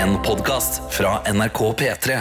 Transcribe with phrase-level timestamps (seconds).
[0.00, 2.14] En podkast fra NRK P3.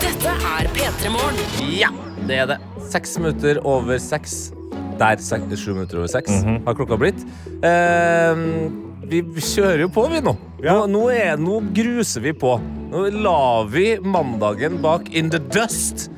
[0.00, 1.40] Dette er P3 Morgen.
[1.72, 1.88] Ja,
[2.28, 2.58] det er det.
[2.92, 4.52] Seks minutter over seks.
[5.00, 5.16] Der,
[5.56, 7.24] sju minutter over seks har klokka blitt.
[7.64, 10.34] Eh, vi kjører jo på, vi nå.
[10.64, 12.56] Nå, nå, er, nå gruser vi på.
[12.90, 16.08] Nå lar vi mandagen bak in the dust.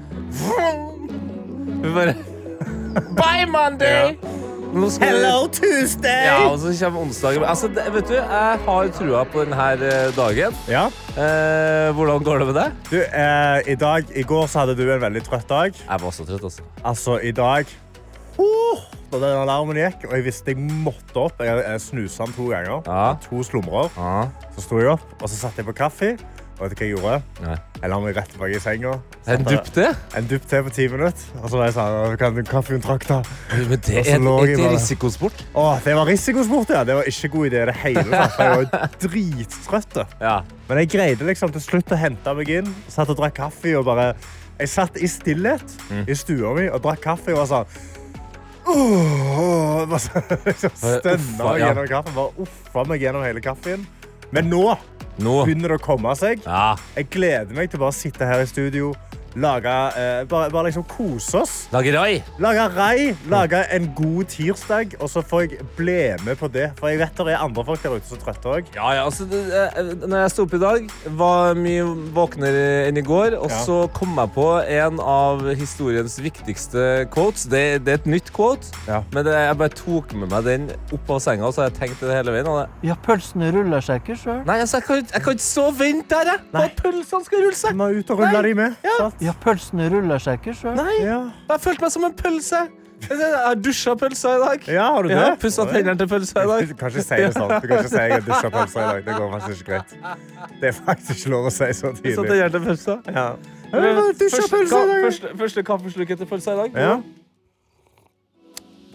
[0.43, 1.09] Vroom.
[1.83, 2.17] Vi bare
[3.19, 4.17] Bye, Monday!
[4.77, 6.27] Nå skal vi- Tuesday!
[6.27, 7.45] Ja, og så kommer onsdagen.
[7.45, 10.57] Altså, det, vet du, jeg har trua på denne dagen.
[10.69, 10.87] Ja.
[11.17, 12.73] Eh, hvordan går det med deg?
[12.91, 15.73] Du, eh, i, dag, I går så hadde du en veldig trøtt dag.
[15.73, 16.63] Jeg var også trøtt, altså.
[16.85, 17.65] Altså, i dag
[18.39, 18.83] uh,
[19.17, 22.49] Da den alarmen gikk, og jeg visste jeg måtte opp Jeg, jeg snusa den to
[22.53, 22.81] ganger.
[22.87, 23.05] Ja.
[23.29, 23.89] To slumrer.
[23.97, 24.27] Ja.
[24.57, 26.17] Så sto jeg opp, og så satte jeg på kaffe.
[26.57, 27.17] Og vet du hva jeg gjorde?
[27.45, 27.55] Nei.
[27.83, 28.95] Jeg la meg rett tilbake i senga.
[29.29, 29.91] En dupp til?
[30.17, 31.27] En dupp til på ti minutter.
[31.43, 33.19] Og så var jeg sånn Kan du kaffen trakk, da?
[33.53, 35.43] Men det er lå et risikosport.
[35.53, 36.81] Å, det var risikosport, ja.
[36.89, 38.41] Det var ikke god idé i det hele tatt.
[38.41, 40.01] Jeg var drittrøtt.
[40.25, 40.39] Ja.
[40.71, 42.73] Men jeg greide liksom til slutt å hente meg inn.
[42.89, 44.15] Satt og drakk kaffe og bare
[44.57, 46.07] Jeg satt i stillhet Mm.
[46.09, 47.67] i stua mi og drakk kaffe og var sånn
[48.67, 52.15] Så- liksom Stønna meg gjennom kaffen.
[52.17, 53.87] Bare uffa meg gjennom hele kaffen.
[54.35, 54.65] Men nå
[55.23, 55.35] Nå.
[55.47, 56.43] begynner det å komme seg.
[56.45, 56.75] Ja.
[56.97, 58.91] Jeg gleder meg til å sitte her i studio,
[59.37, 61.55] lage, eh, bare, bare liksom kose oss.
[61.73, 62.23] Lage rai.
[62.41, 66.71] Lage rai, lage en god tirsdag, og så får jeg bli med på det.
[66.79, 68.71] For jeg vet det er andre folk der ute som er trøtte òg.
[68.77, 71.85] Ja, ja, altså, det, eh, når jeg sto opp i dag, var mye
[72.17, 73.37] våknere enn i går.
[73.41, 73.63] Og Ja.
[73.65, 77.45] så kom jeg på en av historiens viktigste quotes.
[77.51, 79.03] Det, det er et nytt quote, Ja.
[79.13, 81.45] men det, jeg bare tok med meg den opp av senga.
[81.47, 82.47] Og så har jeg tenkt det hele veien.
[82.49, 84.45] Og det, Ja, pølsene ruller seg ikke sjøl.
[84.47, 86.41] nei, altså, jeg, kan, jeg kan ikke så vente der, jeg.
[86.53, 86.69] Nei.
[86.81, 88.77] pølsene skal rulle seg må ut og rulle de med.
[88.99, 89.15] sant?
[89.27, 90.77] Ja, pølsene ruller seg ikke sjøl.
[90.79, 91.21] Nei, Ja.
[91.51, 92.67] jeg følte meg som en pølse.
[93.07, 94.63] Jeg har dusja pølsa i dag.
[94.73, 95.17] Ja, har du det?
[95.21, 96.69] Ja, Pussa tennene til pølsa i dag.
[96.71, 97.51] Du kan ikke si det sånn.
[97.61, 99.05] Du kan ikke si jeg har dusja pølsa i dag.
[99.05, 99.93] Det går faktisk ikke greit.
[100.63, 102.27] Det er faktisk ikke lov å si så Pussa tidlig.
[102.31, 102.97] tennene til pølsa.
[103.13, 103.27] Ja.
[103.67, 105.05] Første, Dusja i dag.
[105.05, 106.81] første, første kaffesluk etter pølsa i dag.
[106.87, 106.95] Ja.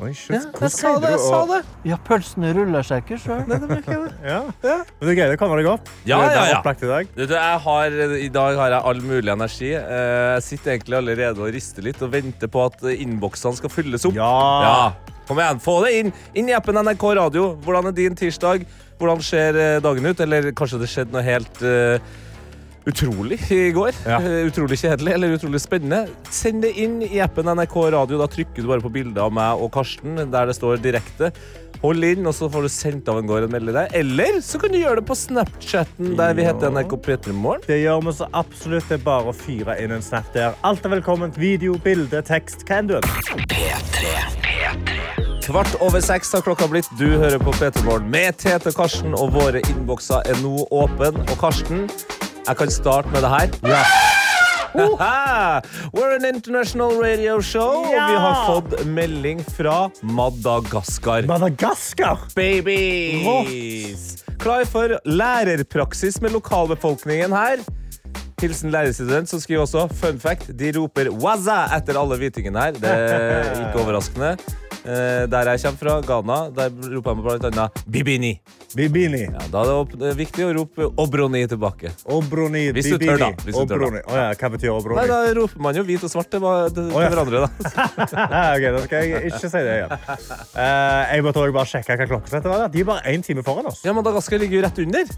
[0.02, 0.34] Oi, shit.
[0.34, 1.10] Ja, jeg sa det.
[1.14, 1.60] jeg sa å- det.
[1.86, 3.44] Ja, pølsene ruller seg ikke sjøl.
[4.26, 4.40] Ja.
[4.98, 5.90] Men du greide deg opp?
[6.10, 6.60] Ja, er ja, ja.
[6.60, 7.12] opplagt i dag.
[7.16, 9.70] Du, jeg har, I dag har jeg all mulig energi.
[9.78, 14.06] Eh, Jeg sitter egentlig allerede og rister litt og venter på at innboksene skal fylles
[14.10, 14.18] opp.
[14.18, 14.32] Ja.
[14.66, 16.10] Ja, Kom igjen, få det inn!
[16.36, 17.56] Inn i appen NRK Radio.
[17.64, 18.66] Hvordan er din tirsdag?
[19.00, 20.20] Hvordan ser eh, dagen ut?
[20.20, 22.02] Eller kanskje det skjedde noe helt eh,
[22.90, 23.94] utrolig i går?
[24.06, 24.20] Ja.
[24.22, 26.08] Eh, utrolig kjedelig eller utrolig spennende?
[26.34, 28.20] Send det inn i appen NRK Radio.
[28.22, 31.32] Da trykker du bare på bildet av meg og Karsten der det står direkte.
[31.82, 33.88] Hold inn, og så får du sendt av en gård en melding der.
[33.98, 37.66] Eller så kan du gjøre det på Snapchatten, der vi heter NRK P3morgen.
[37.66, 38.86] Det gjør vi så absolutt.
[38.90, 40.54] Det er bare å fyre inn en snap der.
[40.68, 41.40] Alt er velkomment.
[41.42, 42.68] Video, bilde, tekst.
[42.70, 43.42] Hva enn du ønsker.
[45.42, 46.88] Kvart over seks har klokka blitt.
[47.00, 51.18] Du hører på P3 Morgen med Tete Karsten, og våre innbokser er nå åpen.
[51.26, 51.88] Og Karsten,
[52.48, 53.50] jeg kan starte med det her.
[53.68, 53.86] Yeah.
[54.72, 55.60] Haha!
[55.92, 58.06] We're an international radio show, og Ja!
[58.08, 61.28] vi har fått melding fra Madagaskar.
[61.28, 62.18] Madagaskar.
[62.36, 64.24] Babies!
[64.40, 67.60] Klar for lærerpraksis med lokalbefolkningen her.
[68.42, 72.72] Hilsen lærerstudent som skriver også Fun fact, de roper 'waza' etter alle hvitingene her.
[72.82, 74.36] Det er ikke overraskende.
[74.82, 78.40] Eh, der jeg kommer fra, Ghana, der roper jeg blant annet 'bibini'.
[78.76, 79.20] Bibini.
[79.28, 81.92] Ja, da er det viktig å rope 'obroni' tilbake.
[82.10, 82.72] Obroni.
[82.74, 83.12] Hvis du Bibini.
[83.12, 83.44] tør, da.
[83.46, 84.02] Hvis du tør, da.
[84.08, 84.98] Oh, ja, hva betyr obroni?
[85.04, 87.10] Nei, Da roper man jo hvit og svart til, til, til ja.
[87.14, 87.44] hverandre.
[87.44, 87.50] da
[88.56, 89.94] ok, da skal jeg ikke si det igjen.
[90.56, 92.68] Uh, jeg måtte også bare sjekke hva klokkeslettet var.
[92.74, 93.84] De er bare én time foran oss.
[93.86, 95.14] Ja, Madagaskar ligger jo rett under.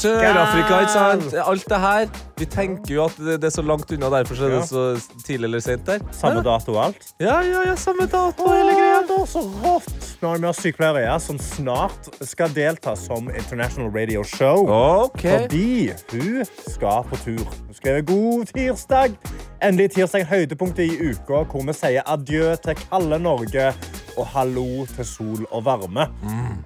[0.00, 1.34] Sør-Afrika, ikke sant?
[1.44, 2.08] Alt det her.
[2.40, 4.84] Vi tenker jo at det, er så langt unna, derfor så er det så
[5.26, 6.00] tidlig eller sent der.
[6.16, 7.10] Samme dato og alt.
[7.20, 9.02] Ja, ja, ja, samme dato, hele greia.
[9.04, 9.90] det er så rått!
[10.22, 14.64] Nå har vi med oss sykepleiere ja, som snart skal delta som International Radio Show.
[15.10, 15.44] Okay.
[15.44, 17.44] Fordi hun skal på tur.
[17.44, 19.20] Hun skriver god tirsdag.
[19.60, 23.68] Endelig tirsdag høydepunktet i uka hvor vi sier adjø til kalde Norge
[24.16, 26.06] og hallo til sol og varme.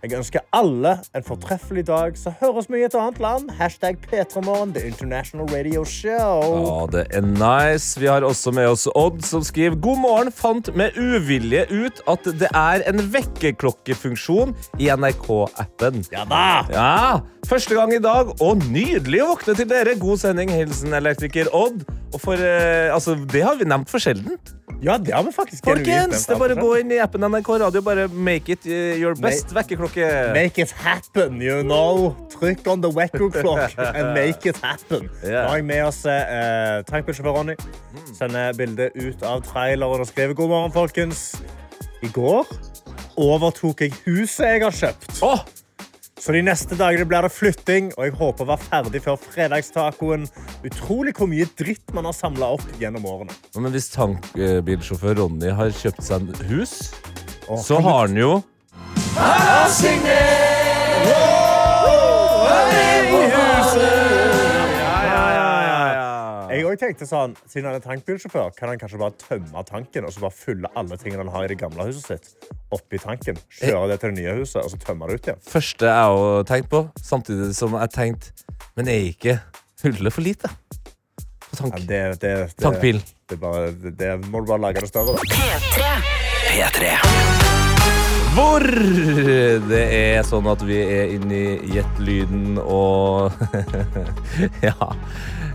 [0.02, 3.50] Jeg ønsker alle en fortreffelig dag, så høres vi i et annet land.
[3.58, 6.40] Hashtag P3morgen, The International Radio Show.
[6.64, 8.00] Ja, det er nice.
[8.00, 10.32] Vi har også med oss Odd, som skriver God morgen.
[10.32, 16.04] Fant med uvilje ut at det er en vekkerklokkefunksjon i NRK-appen.
[16.12, 16.44] Ja da!
[16.72, 19.98] Ja, Første gang i dag, og nydelig å våkne til dere.
[20.00, 20.52] God sending.
[20.54, 21.82] Hilsen elektriker Odd.
[22.14, 24.38] Og for, eh, altså, det har vi nevnt for sjelden.
[24.82, 27.48] Ja, det har vi faktisk Folkens, det er bare å gå inn i appen NRK
[27.62, 27.80] Radio.
[27.84, 30.08] Bare make it uh, your best vekkerklokke.
[30.34, 32.12] Make it happen, you know.
[32.34, 35.08] Trykk on the wecker clock and make it happen.
[35.22, 35.44] yeah.
[35.44, 37.56] Da har jeg med oss eh, tankbilsjåfør Ronny.
[38.18, 41.26] Sender bilde ut av traileren og skriver god morgen, folkens.
[42.04, 42.44] I går
[43.16, 45.20] overtok jeg huset jeg har kjøpt.
[45.24, 45.44] Åh,
[46.24, 50.24] Så de neste dagene blir det flytting, og jeg håper å være ferdig før fredagstacoen.
[50.64, 53.36] Utrolig hvor mye dritt man har samla opp gjennom årene.
[53.60, 56.94] men hvis tankbilsjåfør Ronny har kjøpt seg en hus,
[57.44, 58.32] Åh, så har han har han jo
[66.54, 70.12] Jeg også tenkte sånn, Siden han er tankbilsjåfør, kan han kanskje bare tømme tanken og
[70.14, 73.40] så bare fylle alle tingene han har i det gamle huset sitt, oppi tanken.
[73.58, 75.42] Kjøre det til det nye huset og så tømme det ut igjen.
[75.50, 78.32] første jeg òg tenkte på, samtidig som jeg tenkte
[78.78, 79.38] Men er ikke
[79.82, 80.50] hullet for lite?
[81.50, 81.74] På tank.
[81.74, 83.02] Ja, det, det, det, Tankbil.
[83.30, 85.14] Det, bare, det, det må du bare lage det større.
[85.14, 85.22] Da.
[85.30, 85.90] P3.
[86.50, 87.43] P3.
[88.34, 88.64] Hvor
[89.70, 93.30] det er sånn at vi er inne i gjettlyden og
[94.66, 94.74] Ja.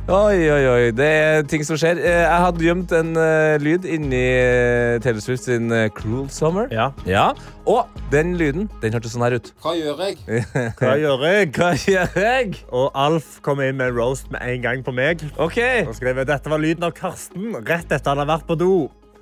[0.09, 0.85] Oi, oi, oi.
[0.95, 1.99] Det er ting som skjer.
[2.01, 6.71] Eh, Jeg hadde gjemt en uh, lyd inni uh, Taylor Swift sin Cruel Summer.
[6.73, 6.87] Ja.
[7.05, 7.27] Ja.
[7.69, 9.51] Og den lyden den hørtes sånn her ut.
[9.61, 10.17] Hva gjør jeg?
[10.79, 11.51] Hva gjør jeg?
[11.59, 12.61] Hva gjør jeg?
[12.73, 15.21] Og Alf kom inn med en roast med en gang på meg.
[15.37, 15.59] OK.
[15.83, 18.73] Og skrev dette var lyden av Karsten rett etter han hadde vært på do.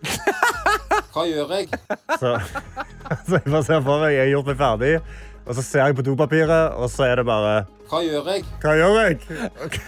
[1.18, 1.72] Hva gjør jeg?
[2.22, 2.36] Så,
[3.26, 4.92] så jeg får se for meg, jeg har gjort meg ferdig,
[5.48, 7.56] og så ser jeg på dopapiret, og så er det bare
[7.88, 8.42] Hva gjør jeg?
[8.60, 9.18] Hva gjør jeg?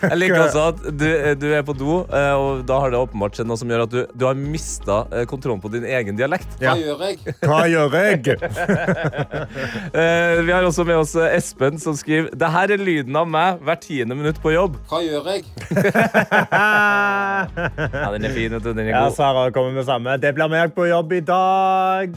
[0.08, 1.04] Jeg liker også at du,
[1.42, 3.92] du er på do, eh, og da har det åpenbart skjedd noe som gjør at
[3.92, 6.48] du, du har mista kontrollen på din egen dialekt.
[6.62, 6.76] Hva Ja.
[6.80, 7.36] gjør jeg?
[7.44, 8.40] Hva gjør jeg?
[10.00, 13.28] Eh, Vi har også med oss eh, Espen, som skriver Det her er lyden av
[13.28, 14.78] meg hvert tiende minutt på jobb.
[14.90, 15.44] Hva gjør jeg?
[18.00, 18.52] Ja, Den er fin.
[18.64, 18.94] Den er god.
[18.94, 19.10] Ja.
[19.16, 20.16] Sara kommer med samme.
[20.22, 22.16] Det blir meg på jobb i dag.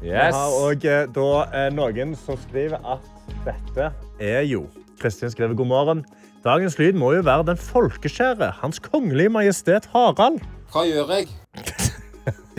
[0.00, 3.04] Vi har òg eh, noen som skriver at
[3.44, 4.64] dette er jo
[5.00, 6.00] Kristin skriver god morgen.
[6.44, 10.40] Dagens lyd må jo være den folkeskjære, Hans kongelige majestet Harald.
[10.72, 11.28] Hva gjør jeg?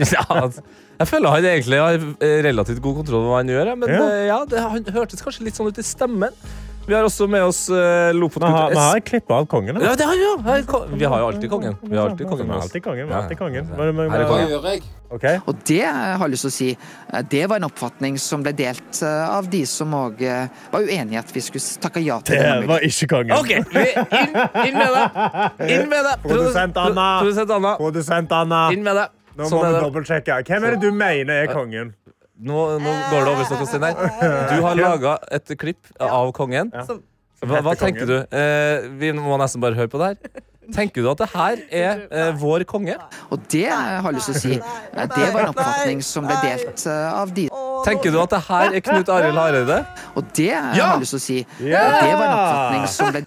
[0.02, 0.62] Ja, altså,
[0.98, 3.68] jeg føler han egentlig har eh, relativt god kontroll over hva han gjør.
[3.78, 3.98] Men Ja.
[4.08, 6.34] eh, ja, det, han hørtes kanskje litt sånn ut i stemmen.
[6.86, 9.78] Vi har også med oss uh, Vi har, Lofotgutt vi har et klipp av kongen.
[9.78, 10.32] Ja, det har vi jo.
[10.96, 11.76] Vi har jo alltid kongen.
[11.82, 13.06] Vi har alltid kongen Vi har alltid kongen.
[13.06, 13.70] Vi har alltid kongen.
[13.70, 14.50] Her Men, men, kongen.
[14.50, 14.82] gjør jeg?
[15.12, 18.42] Og det eh, har jeg lyst til å si, eh, det var en oppfatning som
[18.44, 20.22] ble delt eh, av de som òg
[20.72, 23.34] var uenige i at vi skulle takke ja til Det Det var ikke kongen.
[23.36, 25.06] OK, inn, inn med det.
[25.68, 26.14] Inn med det.
[26.24, 27.08] Produsent Anna.
[27.20, 27.74] Produsent Anna.
[27.78, 29.08] Produsent Anna, Inn med det.
[29.36, 30.40] nå må Sånn vi er dobbeltsjekke.
[30.48, 31.92] Hvem er det du mener er kongen?
[32.40, 33.98] Nå, nå går det over stokk og stein her.
[34.50, 36.72] Du har laga et klipp av kongen.
[37.42, 38.16] Hva, hva tenker du?
[38.30, 40.42] Eh, vi må nesten bare høre på det her.
[40.72, 42.94] Tenker du at det her er eh, vår konge?
[43.34, 46.28] Og det eh, har jeg lyst til å si, eh, det var en oppfatning som
[46.28, 47.48] ble delt eh, av de
[47.82, 49.80] Tenker du at det her er Knut Arild Hareide?
[50.14, 53.10] Og det eh, har jeg lyst til å si, eh, det var en oppfatning som
[53.10, 53.24] ble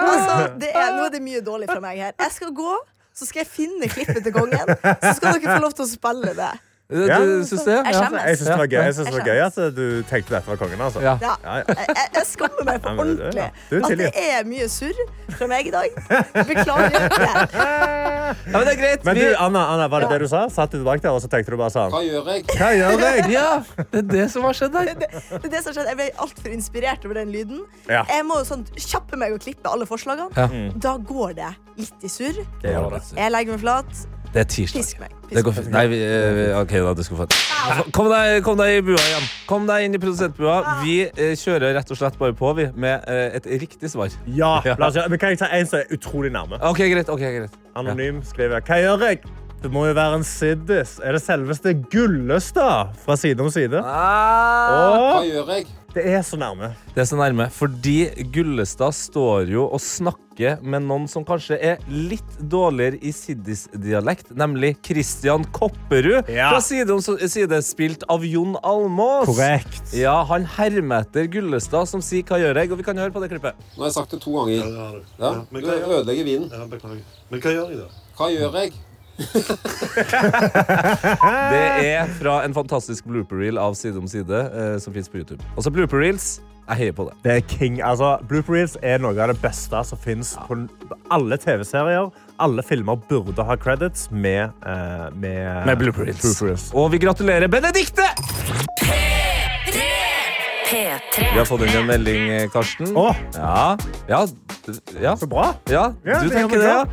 [0.00, 2.16] Altså, det er, nå er det mye dårlig fra meg her.
[2.24, 2.72] Jeg skal gå,
[3.12, 4.74] så skal jeg finne klippet til kongen.
[5.04, 6.50] Så skal dere få lov til å spille det.
[6.90, 7.18] Du, Ja.
[7.22, 7.74] du syns det?
[7.76, 8.00] Jeg Ja.
[8.02, 8.24] skjemmes.
[8.26, 10.80] Jeg syns det var gøy, det var gøy at du tenkte dette var kongen.
[10.80, 11.00] Altså.
[11.00, 11.18] Ja.
[11.22, 11.36] Ja.
[11.44, 11.76] Jeg,
[12.14, 13.34] jeg, skammer meg for Ja, det- ordentlig.
[13.36, 13.50] ja.
[13.70, 14.98] Du At det er mye surr
[15.38, 15.90] fra meg i dag.
[16.34, 16.90] Beklager.
[16.90, 17.54] Det.
[17.54, 19.04] ja, men det er greit.
[19.04, 20.48] Men du, Anna, Anna, var det det du sa?
[20.48, 22.44] Satt du bak der, og så tenkte du bare sånn Hva gjør jeg?
[22.58, 23.30] Hva gjør jeg?
[23.38, 23.62] ja,
[23.92, 24.94] det er det som har skjedd her.
[24.94, 25.90] Det er det som har skjedd.
[25.94, 27.62] Jeg ble altfor inspirert over den lyden.
[27.88, 28.04] Ja.
[28.10, 30.30] Jeg må sånn kjappe meg og klippe alle forslagene.
[30.36, 30.48] Ja.
[30.74, 32.42] Da går det litt i surr.
[32.62, 33.02] Det det.
[33.16, 34.06] Jeg legger meg flat.
[34.30, 34.78] Det er tirsdag.
[34.78, 35.14] Pisk meg.
[35.30, 35.70] Det går fint.
[35.74, 36.94] Nei, vi, eh, OK, da.
[36.94, 37.26] Du skal få.
[37.92, 39.26] Kom deg, kom deg i bua igjen.
[39.50, 40.60] Kom deg inn i produsentbua.
[40.84, 44.14] Vi eh, kjører rett og slett bare på vi, med eh, et riktig svar.
[44.30, 46.62] Ja, la oss gjøre Men kan jeg ta en som er utrolig nærme?
[46.62, 47.10] OK, greit.
[47.10, 49.22] ok, greit Anonym skriver Hva gjør jeg?
[49.60, 50.94] Det må jo være en Siddis.
[51.04, 53.82] Er det selveste Gullestad fra Side om side?
[53.84, 55.18] ah.
[55.18, 55.66] Hva gjør jeg?
[55.90, 56.68] det er så nærme.
[56.94, 61.82] Det er så nærme, fordi Gullestad står jo og snakker med noen som kanskje er
[61.90, 66.30] litt dårligere i siddis-dialekt, nemlig Christian Kopperud.
[66.30, 66.52] Ja.
[66.54, 69.28] Fra side om side, spilt av Jon Almås.
[69.28, 69.92] Korrekt.
[69.98, 73.20] Ja, Han hermer etter Gullestad, som sier 'hva gjør jeg?' Og vi kan høre på
[73.20, 73.58] det klippet.
[73.76, 74.56] Nå har jeg sagt det to ganger.
[74.56, 75.02] Ja, det har du.
[75.18, 76.48] Ja, Ja, men Du hva ødelegger vinen.
[76.50, 77.02] Ja, beklager.
[77.30, 77.88] Men hva gjør jeg da?
[78.16, 78.72] Hva gjør jeg?
[81.50, 85.16] Det er fra en fantastisk blooper reel av Side om side, eh, som fins på
[85.22, 85.42] YouTube.
[85.56, 86.40] Også blooper reels.
[86.70, 87.14] Jeg heier på det.
[87.24, 87.80] Det er king.
[87.82, 90.54] Altså, Blooper Reels er noe av det beste som fins på
[91.10, 92.12] alle TV-serier.
[92.40, 96.20] Alle filmer burde ha credits med, eh, med, Med blooper reels.
[96.22, 96.68] Blooper Reels.
[96.74, 98.06] Og vi gratulerer Benedikte!
[100.70, 102.92] Vi har fått inn en melding, eh, Karsten.
[102.94, 103.76] Å, Ja.
[104.08, 104.26] Ja.
[105.00, 105.16] ja.
[105.16, 105.54] så bra.
[105.66, 106.84] Ja, Ja, du tenker det, ja.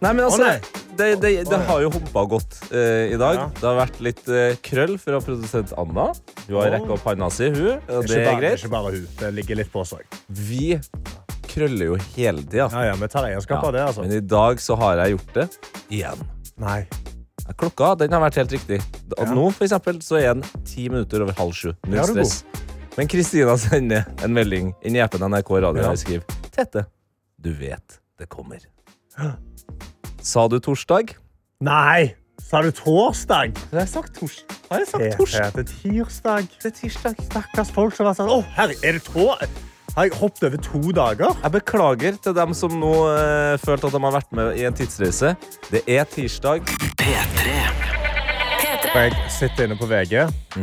[0.00, 0.94] Nei, men altså, oh, nei.
[0.96, 3.36] det, det, det har jo humpa godt uh, i dag.
[3.36, 3.48] Ja.
[3.58, 6.06] Det har vært litt uh, krøll fra produsent Anna.
[6.46, 7.82] Hun har rekka opp handa si, hun.
[7.84, 8.62] Og Det er greit.
[8.62, 9.04] ikke bare hun.
[9.20, 10.06] Det ligger litt på seg.
[10.32, 10.78] Vi
[11.50, 12.70] krøller jo hele tida.
[12.72, 14.06] Ja, ja, vi tar eierskap av det, altså.
[14.06, 15.46] Men i dag så har jeg gjort det
[15.98, 16.24] igjen.
[16.64, 16.80] Nei.
[17.60, 18.80] Klokka den har vært helt riktig.
[19.18, 19.34] Og Ja.
[19.34, 21.72] nå for eksempel, så er den ti minutter over halv sju.
[21.90, 22.44] Null stress.
[22.96, 26.86] Men Kristina sender en melding inn i appen NRK Radio og skriver Tete,
[27.36, 28.64] du vet det kommer.
[30.20, 31.14] Sa du torsdag?
[31.64, 32.14] Nei!
[32.44, 33.56] Sa du torsdag?
[33.70, 34.56] Har Jeg sagt torsdag.
[34.70, 35.16] Har jeg Det er
[35.80, 36.48] tirsdag.
[36.62, 37.14] Det er tirsdag.
[37.30, 39.30] Stakkars folk som var sånn Å, herre, er det tå...
[39.96, 41.32] Har jeg hoppet over to dager?
[41.42, 44.76] Jeg beklager til dem som nå eh, følte at de har vært med i en
[44.76, 45.32] tidsreise.
[45.72, 46.68] Det er tirsdag.
[47.00, 47.56] P3.
[48.60, 48.92] P3.
[48.92, 50.14] Og jeg sitter inne på VG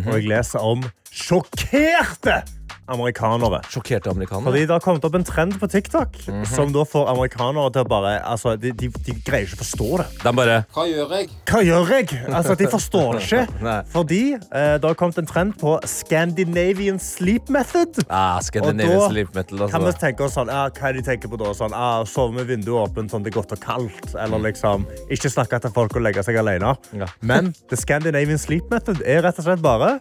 [0.05, 2.39] og jeg leser om sjokkerte
[2.87, 3.59] amerikanere.
[3.71, 4.45] Sjokkerte amerikanere.
[4.47, 6.17] Fordi Det har kommet opp en trend på TikTok
[6.47, 9.89] som da får amerikanere til å bare altså, de, de, de greier ikke å forstå
[10.01, 10.07] det.
[10.23, 11.29] De bare Hva gjør jeg?
[11.51, 12.09] Hva gjør jeg?
[12.31, 13.71] Altså, De forstår det ikke.
[13.95, 18.01] Fordi eh, det har kommet en trend på Scandinavian sleep method.
[18.09, 20.01] ah, Scandinavian Og da sleep metal, Kan vi altså.
[20.05, 21.53] tenke oss sånn, ja, Hva er de tenker på da?
[21.57, 24.13] Sånn, ah, Sove med vinduet åpent sånn det er godt og kaldt.
[24.19, 26.75] Eller liksom, ikke snakke til folk og legge seg alene.
[26.97, 27.07] Ja.
[27.21, 29.97] Men the Scandinavian sleep method er rett og slett bare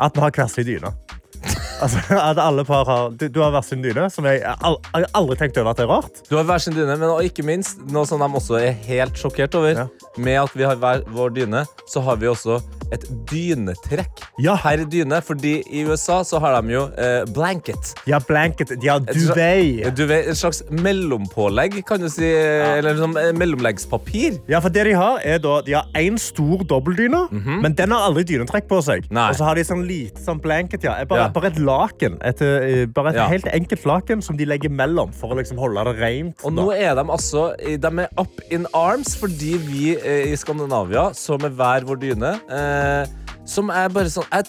[0.00, 0.92] at vi har hver sin dyne.
[1.80, 5.06] Altså, at alle par har, du, du har hver sin dyne, som jeg, al jeg
[5.06, 6.20] har aldri tenkt over at det er rart.
[6.28, 9.54] Du har hver sin dyne, men ikke minst noe som de også er helt sjokkert
[9.58, 9.84] over.
[9.84, 9.86] Ja.
[10.20, 12.58] Med at vi har hver vår dyne, så har vi også
[12.92, 14.56] et dynetrekk Ja.
[14.60, 15.20] per dyne.
[15.22, 17.94] Fordi i USA så har de jo eh, blanket.
[18.04, 19.94] De har blanket, de har Et sla- duvet.
[19.96, 22.26] Du vet, et slags mellompålegg, kan du si.
[22.26, 24.40] Eller sånn eh, mellomleggspapir.
[24.50, 27.20] Ja, for det De har er da, de har en stor dobbeltdyne,
[27.62, 29.06] men den har aldri dynetrekk på seg.
[29.08, 29.14] Mhm.
[29.16, 29.28] Nei.
[29.30, 30.82] Og så har de sånn lite sånn blanket.
[30.84, 30.98] Ja.
[31.04, 31.28] Bare, Ja.
[31.28, 32.16] bare et laken.
[32.26, 33.26] Et, eh, bare et Ja.
[33.28, 36.44] helt enkelt laken som de legger mellom for å liksom holde det rent.
[36.44, 36.62] Og da.
[36.62, 41.38] nå er de altså De er up in arms fordi vi eh, i Skandinavia, så
[41.40, 43.06] med hver vår dyne eh,
[43.46, 44.46] Som er bare sånn Jeg,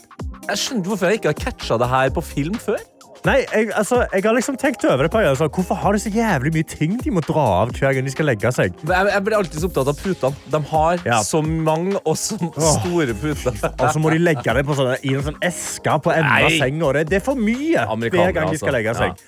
[0.48, 2.78] jeg skjønner ikke hvorfor jeg ikke har catcha det her på film før.
[3.22, 6.10] Nei, jeg, altså, jeg har liksom tenkt over det på altså, Hvorfor har de så
[6.10, 8.74] jævlig mye ting de må dra av hver gang de skal legge seg?
[8.82, 10.40] Jeg, jeg blir alltid så opptatt av putene.
[10.56, 11.20] De har Ja.
[11.28, 13.60] så mange og så store puter.
[13.70, 16.50] Og så må de legge det på sånne, i en sånn eske på enden av
[16.58, 16.92] senga.
[16.98, 18.78] Det, det er for mye hver gang de skal altså.
[18.80, 19.22] legge seg.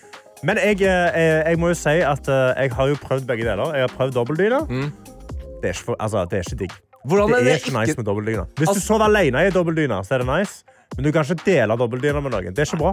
[0.43, 3.77] Men jeg, eh, jeg må jo si at eh, jeg har jo prøvd begge deler.
[3.77, 4.63] Jeg har prøvd dobbeltdyne.
[5.62, 6.73] Det, er ikke altså, det er ikke digg.
[6.73, 6.89] Mm.
[7.13, 8.43] Hvordan det er det ikke nice med dobbeltdyne.
[8.57, 10.63] Hvis du Altså- sover alene i dobbeltdyne, så er det nice.
[10.95, 12.53] Men du kan ikke dele dobbeltdyne med noen.
[12.53, 12.91] Det er ikke bra.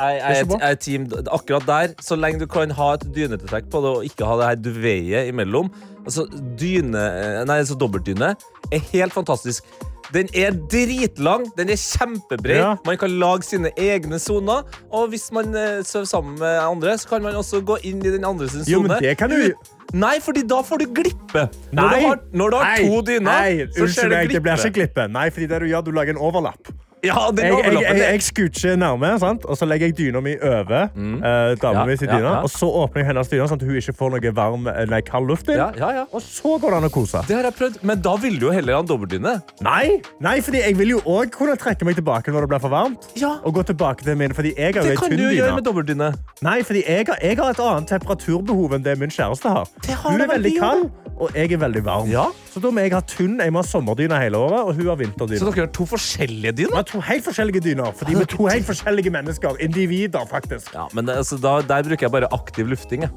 [0.00, 1.94] Jeg, jeg, er team akkurat der.
[2.04, 5.30] Så lenge du kan ha et dynetrekk på det og ikke ha det her duveiet
[5.32, 5.70] imellom.
[6.04, 6.26] Altså,
[6.60, 7.04] dyne,
[7.48, 8.34] nei, altså dobbeltdyne
[8.70, 9.64] er helt fantastisk.
[10.10, 12.58] Den er dritlang, den er kjempebred.
[12.58, 12.70] Ja.
[12.86, 14.64] Man kan lage sine egne soner.
[14.90, 18.10] Og hvis man eh, sover sammen med andre, så kan man også gå inn i
[18.16, 19.00] den andre sin Jo, men sone.
[19.06, 19.54] det kan du-
[19.92, 21.48] Nei, fordi da får du glippe.
[21.72, 22.00] Når Nei.
[22.00, 22.88] du har, når du har Nei.
[22.88, 24.10] to dyner, Nei, så skjer det glippe.
[24.10, 25.08] Nei, meg, det blir ikke glippe.
[25.10, 26.70] Nei, fordi det du gjør, du lager en overlapp.
[27.02, 29.44] Ja, Jeg, jeg, jeg, jeg scoocher nærme, sant?
[29.48, 32.32] og så legger jeg dyna mi over eh, dama mi sin dyne.
[32.44, 35.00] Og så åpner jeg hennes dyne, sånn at hun ikke får noe varm, eh, nei,
[35.06, 35.56] kald luft inn.
[35.56, 36.04] ja, ja, ja.
[36.12, 37.22] Og så går det an å kose.
[37.28, 39.34] Det har jeg prøvd, men da vil du jo heller ha en dobbeltdyne.
[39.64, 42.74] Nei, nei, fordi jeg vil jo òg kunne trekke meg tilbake når det blir for
[42.76, 43.08] varmt.
[43.20, 43.32] Ja.
[43.48, 46.10] Og gå tilbake til min, fordi jeg har Det kan du jo gjøre med dobbeltdyne.
[46.44, 49.72] Nei, fordi jeg har, jeg har et annet temperaturbehov enn det min kjæreste har.
[49.86, 50.90] Det har Hun er veldig kald,
[51.20, 52.08] og jeg er veldig varm.
[52.10, 52.26] Ja.
[52.50, 53.36] Så da må jeg ha tynn.
[53.42, 55.38] Jeg må ha sommerdyne hele året, og hun har vinterdyne.
[55.40, 56.76] Så dere har to forskjellige dyner?
[56.80, 59.60] Ja, to helt forskjellige dyner, fordi vi er to helt forskjellige mennesker.
[59.66, 60.72] Individer, faktisk.
[60.74, 63.04] Ja, men det, altså, da, Der bruker jeg bare aktiv lufting.
[63.06, 63.12] Jeg.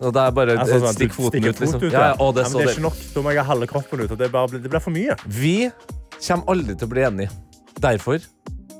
[0.00, 1.48] Og det er bare Altså, sånn, stikk foten ut.
[1.58, 1.72] Liksom.
[1.74, 2.98] fot ut, Ja, ja, å, det, ja, men det er ikke nok.
[3.14, 5.16] Da må jeg ha halve kroppen ut, og det, bare, blir- det blir for mye.
[5.26, 5.56] Vi
[6.22, 7.30] kommer aldri til å bli enige.
[7.82, 8.22] Derfor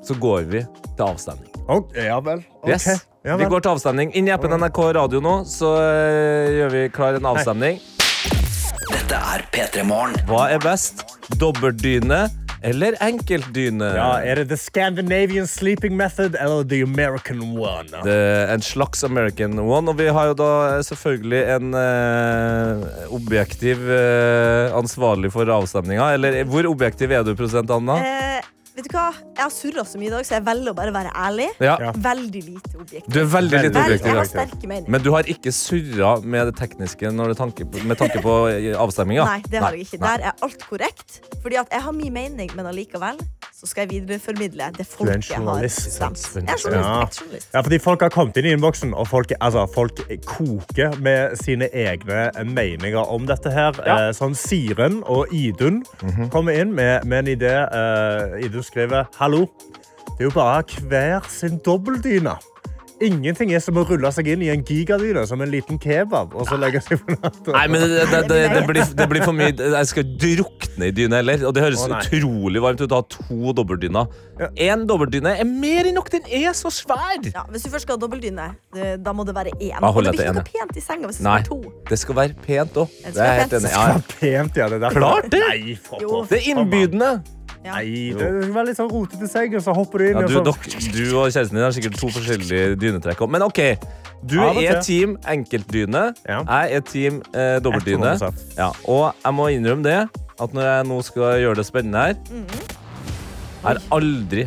[0.07, 0.63] så går vi
[0.97, 1.51] til avstemning.
[1.69, 2.41] Okay, ja vel.
[2.63, 2.73] Okay.
[2.73, 2.87] Yes.
[3.27, 4.15] ja Vi går til avstemning.
[4.17, 7.81] Inn i appen NRK Radio nå, så uh, gjør vi klar en avstemning.
[8.89, 10.15] Dette er P3 Morgen.
[10.29, 11.03] Hva er best?
[11.41, 12.27] Dobbeltdyne
[12.65, 13.87] eller enkeltdyne?
[13.95, 17.87] Ja, er det the Scandinavian sleeping method eller the American one?
[18.03, 19.93] Det er en slags American one.
[19.93, 20.51] Og vi har jo da
[20.89, 26.11] selvfølgelig en eh, objektiv eh, ansvarlig for avstemninga.
[26.17, 28.01] Eller hvor objektiv er du, prosent Anna?
[28.03, 29.07] Eh, vet du hva?
[29.37, 31.49] Jeg har surra så mye i dag, så jeg velger å bare være ærlig.
[31.65, 31.77] Ja.
[32.09, 33.09] Veldig lite objektiv.
[33.13, 34.11] Du er veldig lite Veldig objektiv.
[34.13, 34.91] jeg har sterke meninger.
[34.95, 38.37] Men du har ikke surra med det tekniske når det tanke på, med tanke på
[38.79, 39.27] avstemminga?
[39.29, 40.01] Nei, det har jeg ikke.
[40.05, 41.21] Der er alt korrekt.
[41.43, 43.19] Fordi at jeg har min mening, men allikevel
[43.59, 46.21] så skal jeg videreformidle det Du er folket har stemt.
[46.37, 47.07] Jeg er journalist, Ja.
[47.19, 47.49] journalist.
[47.55, 51.69] Ja, fordi Folk har kommet inn i innboksen, og folk, altså, folk koker med sine
[51.75, 53.51] egne meninger om dette.
[53.51, 53.73] her.
[53.87, 54.09] Ja.
[54.09, 55.83] Eh, sånn Siren og Idun
[56.31, 57.55] kommer inn med, med en idé.
[57.73, 59.47] Uh, Idun skriver Hallo.
[60.19, 62.37] Det er jo bare hver sin dobbeltdyne.
[62.99, 66.33] Ingenting er som å rulle seg inn i en gigadyne som en liten kebab.
[66.35, 67.53] og så legge seg på natten.
[67.55, 70.95] Nei, men det, det, det, det, blir, det blir for mye Jeg skal drukne i
[70.97, 71.45] dyne heller.
[71.47, 72.01] Og det høres Å, nei.
[72.03, 74.11] utrolig varmt ut å ha to dobbeltdyner.
[74.43, 74.51] Ja.
[74.73, 76.11] Én dobbeltdyne er mer enn nok.
[76.17, 77.23] Den er så svær!
[77.31, 79.79] Ja, hvis du først skal ha dobbeltdyne, det- da må det være én.
[79.79, 81.39] Da Og holder det jeg blir til ikke noe pent i senga hvis det Nei.
[81.39, 81.75] være to.
[81.95, 82.99] Det skal være pent òg.
[82.99, 83.63] Det er jeg være helt pent.
[83.63, 83.71] enig.
[83.71, 83.79] i.
[83.79, 84.05] Ja, ja.
[84.19, 84.69] Pent, ja.
[84.75, 84.99] Det er derfor.
[85.07, 85.45] Klart det!
[85.47, 86.25] Nei, for, Jo.
[86.27, 87.15] Det er innbydende.
[87.65, 87.75] Ja.
[87.75, 90.19] Nei, det være litt sånn rotete seng, og så hopper du inn.
[90.19, 90.43] Ja, og du, så...
[90.47, 93.25] dok- du og kjæresten din har sikkert to forskjellige dynetrekk.
[93.31, 93.61] Men OK.
[94.29, 96.05] Du ja, er team enkeltdyne.
[96.27, 96.41] Ja.
[96.43, 98.15] Jeg er team eh, dobbeltdyne.
[98.59, 99.99] Ja, og jeg må innrømme det,
[100.39, 104.45] at når jeg nå skal gjøre det spennende her Jeg har aldri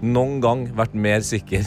[0.00, 1.66] noen gang vært mer sikker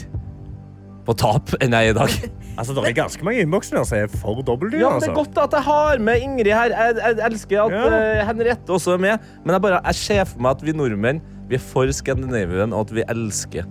[1.04, 2.14] på tap enn jeg er i dag.
[2.58, 4.80] Altså, det er ganske mange innbokser som er for dobbeltdyr.
[4.84, 5.14] Ja, det er altså.
[5.18, 6.74] godt at jeg har med Ingrid her.
[6.78, 7.86] Jeg, jeg elsker at Ja.
[8.22, 9.30] uh, Henriette også er med.
[9.44, 12.88] Men jeg, bare, jeg ser for meg at vi nordmenn vi er for Scandinavian, og
[12.88, 13.66] at vi elsker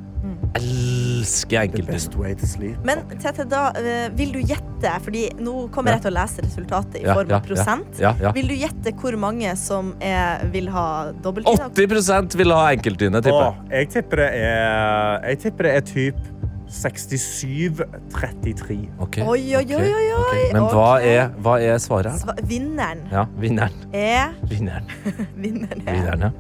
[0.53, 2.77] Elsker The best way to sleep.
[2.85, 6.99] Men Tete, da eh, vil du gjette, Fordi nå kommer jeg til å lese resultatet
[7.01, 8.03] i Ja, form ja, av prosent.
[8.03, 8.35] Ja, ja.
[8.37, 10.85] Vil du gjette hvor mange som er, vil ha
[11.25, 11.73] dobbeltdyr?
[11.73, 13.73] 80% vil ha enkeltdyne, tipper jeg.
[13.73, 16.32] Jeg tipper det er Jeg tipper det er typ
[16.73, 18.88] 67-33.
[19.05, 19.25] Okay.
[19.26, 20.47] Oi, oi, oi, oi, oi, Okay.
[20.55, 22.14] Men hva er, hva er svaret?
[22.23, 23.75] Sva- Vinneren Ja, vinneren.
[23.93, 24.87] er Vinneren.
[25.43, 26.31] Vinneren er vinneren ja.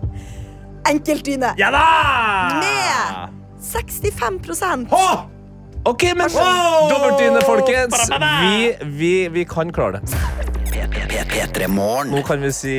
[0.90, 1.50] enkeltdyne.
[1.60, 1.84] Ja da!
[2.62, 3.02] Med
[3.62, 4.10] 65
[5.84, 8.10] OK, men dobbeltdyne, folkens.
[8.12, 10.02] Vi, vi, vi kan klare det.
[10.72, 12.08] P3 Morgen.
[12.12, 12.74] Nå kan vi si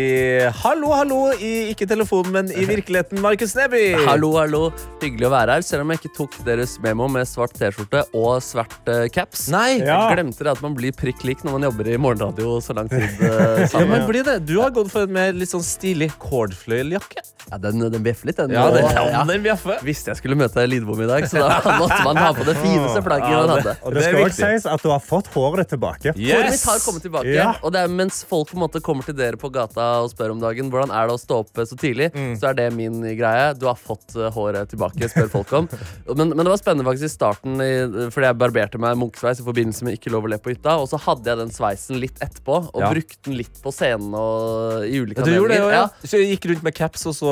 [0.64, 3.82] hallo, hallo i ikke telefonen, men i virkeligheten, Markus Neby.
[4.08, 4.62] Hallo, hallo.
[5.04, 8.40] Hyggelig å være her, selv om jeg ikke tok deres memo med svart T-skjorte og
[8.42, 9.46] svart uh, caps.
[9.54, 9.78] Nei.
[9.84, 10.08] Ja.
[10.08, 12.90] Jeg glemte det at man blir prikk lik når man jobber i morgenradio så lang
[12.90, 14.40] tid eh, Ja, men blir det.
[14.50, 17.22] Du har gått for en mer litt sånn stilig cordfløyeljakke.
[17.52, 18.54] Ja, den, den bjeffer litt, den.
[18.56, 19.82] Ja, den, ja, den bjeffer.
[19.86, 23.04] Visste jeg skulle møte Lidbom i dag, så da måtte man ha på det fineste
[23.06, 23.76] flagget man hadde.
[23.84, 26.16] Og det er skal også sies at du har fått håret tilbake.
[26.16, 29.16] Håret mitt har kommet tilbake, og det er mens folk på en måte kommer til
[29.18, 32.12] dere på gata og spør om dagen hvordan er det å stå opp så tidlig,
[32.40, 33.54] så er det min greie.
[33.60, 35.68] Du har fått eh, håret tilbake, spør folk om.
[36.18, 37.70] Men, men det var spennende faktisk i starten, i,
[38.14, 40.88] fordi jeg barberte meg munkesveis i forbindelse med Ikke lov å le på hytta, og
[40.92, 42.90] så hadde jeg den sveisen litt etterpå, og Ja.
[42.94, 45.74] brukte den litt på scenen og i ulike Ja, du gjorde det, anledninger.
[46.04, 46.08] ja.
[46.08, 47.32] Så jeg gikk rundt med caps, og så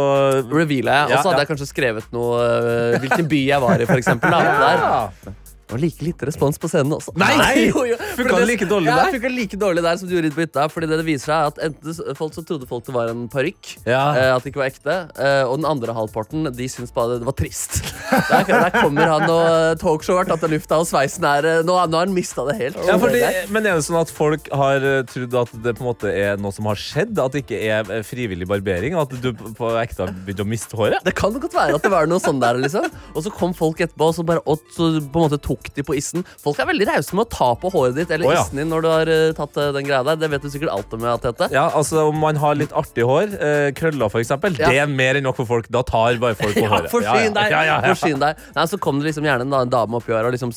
[0.51, 1.43] Reveala jeg, og så hadde ja.
[1.45, 4.31] jeg kanskje skrevet noe eh, Hvilken by jeg var i, for eksempel.
[4.31, 4.41] Da,
[5.25, 5.35] der.
[5.71, 7.15] Det var like lite respons på scenen også.
[7.15, 7.67] Nei!
[7.71, 7.97] jo, jo.
[8.19, 9.07] Funka det like dårlig der?
[9.07, 9.15] ja?
[9.15, 10.67] Funka like dårlig der som du gjorde i på hytta.
[10.71, 13.71] Fordi det det viser seg at enten folk så trodde folk det var en parykk,
[13.87, 14.03] Ja.
[14.13, 17.25] eh, at det ikke var ekte, eh, og den andre halvparten de syntes bare det
[17.25, 17.79] var trist.
[18.11, 21.59] Der, der kommer han og talkshowet talkshow har tatt av lufta, og sveisen er eh,
[21.65, 22.79] Nå, nå har han mista det helt.
[22.87, 23.21] Ja, fordi,
[23.53, 26.41] men er det sånn at folk har eh, trodd at det på en måte er
[26.41, 27.13] noe som har skjedd?
[27.21, 28.97] At det ikke er eh, frivillig barbering?
[28.99, 31.03] At du på ekte har begynt å miste håret?
[31.05, 32.87] Det kan godt være at det var noe sånn der, liksom.
[33.13, 35.85] Og så kom folk etterpå, og så, bare, og så på en måte tok de
[35.85, 36.25] på issen.
[36.41, 38.43] Folk er veldig rause med å ta på håret ditt eller oh, ja.
[38.43, 40.19] issen din når du har uh, tatt eh, den greia der.
[40.21, 41.49] Det vet du sikkert alt om, Tete.
[41.53, 44.69] Ja, altså Om man har litt artig hår, uh, krøller f.eks., Ja.
[44.71, 45.69] det er mer enn nok for folk.
[45.71, 46.91] Da tar bare folk på Ja, håret.
[46.91, 47.53] forsyn deg!
[47.53, 47.79] Ja.
[47.85, 48.45] Forsyn deg.
[48.57, 50.53] Nei, så kom det liksom gjerne en en dame oppi øret og liksom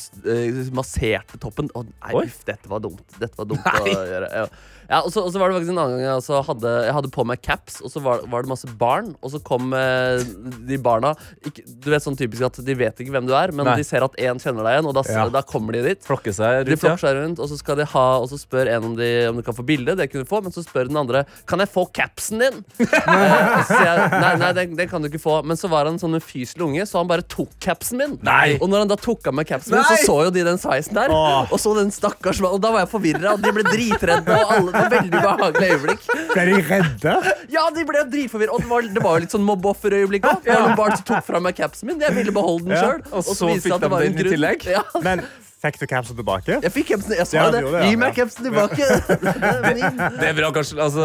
[0.75, 1.69] masserte toppen.
[1.75, 2.25] Å, nei, Oi.
[2.25, 3.03] uff, dette var dumt.
[3.19, 4.31] Dette var dumt å gjøre.
[4.33, 4.47] Ja.
[4.89, 6.93] Ja, og, så, og så var det faktisk en annen gang jeg altså hadde, jeg
[6.97, 9.13] hadde på meg caps, og så var, var det masse barn.
[9.25, 10.21] Og så kom eh,
[10.69, 11.13] de barna
[11.45, 13.77] ikke, Du vet sånn typisk at de vet ikke hvem du er, men Nei.
[13.81, 15.25] de ser at én kjenner deg igjen, og da, Ja.
[15.33, 16.01] da kommer de dit.
[16.05, 18.69] Flokker seg De rundt, flokker seg rundt, og så skal de ha Og så spør
[18.75, 19.95] en om de, om de kan få bilde.
[19.97, 22.61] Det kunne du få, men så spør den andre Kan jeg få capsen din.
[23.05, 25.35] Eh, jeg, nei, nei den, den kan du ikke få.
[25.47, 28.15] Men så var han sånn ufyselig unge, så han bare tok capsen min.
[28.25, 28.55] Nei.
[28.59, 30.97] Og når han da tok av meg capsen min, så så jo de den sveisen
[30.97, 31.13] der.
[31.13, 31.51] Åh.
[31.53, 34.35] Og så den stakkars Og da var jeg forvirra, og de ble dritredde.
[34.41, 36.05] Og alle, var veldig behagelig øyeblikk.
[36.33, 37.15] Ble de redde?
[37.55, 38.55] Ja, de ble dritforvirra.
[38.55, 40.49] Og det var, det var jo litt sånn mobbeofferøyeblikk òg.
[40.49, 40.61] Ja.
[40.77, 42.01] barn tok fra meg capsen min.
[42.03, 44.67] Jeg ville beholde den Ja, Og, og så fikk de den i tillegg?
[44.75, 44.83] Ja.
[45.05, 45.23] Men
[45.65, 46.59] fikk du capsen tilbake?
[46.63, 47.15] Jeg fikk capsen.
[47.17, 47.61] Jeg sa Ja, det.
[47.65, 47.89] gjorde det, ja.
[47.91, 48.83] Gi meg capsen tilbake.
[50.19, 50.77] Det er bra, kanskje.
[50.81, 51.03] Altså,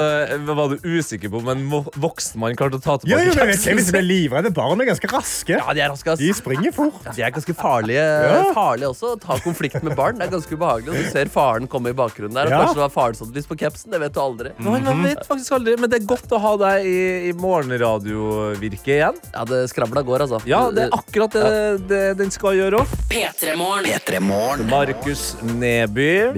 [0.54, 1.62] var du usikker på om en
[2.00, 3.78] voksen mann klarte å ta Jo, jo, tilbake men capsen?
[3.80, 5.56] Hvis de livredde, barn er ganske raske.
[5.56, 6.20] Ja, de er raske, ass.
[6.22, 7.00] De springer fort.
[7.16, 8.42] De er ganske farlige, Ja.
[8.56, 9.14] farlige også.
[9.16, 10.88] Å ta konflikt med barn det er ganske ubehagelig.
[10.92, 12.46] Og du ser faren komme i bakgrunnen der.
[12.46, 12.60] Og Ja.
[12.64, 13.90] Kanskje det var faren som hadde lyst på capsen.
[13.90, 14.52] Det vet du aldri.
[14.58, 16.98] Man, man vet faktisk aldri, men det er godt å ha deg i,
[17.30, 19.16] i morgenradiovirket igjen.
[19.34, 20.40] Ja, det skravla går, altså.
[20.48, 22.94] Ja, det er akkurat det, det den skal gjøre òg.
[23.10, 23.86] P3 Morgen.
[24.50, 24.70] P3 Morgen.
[24.70, 26.32] Markus Neby.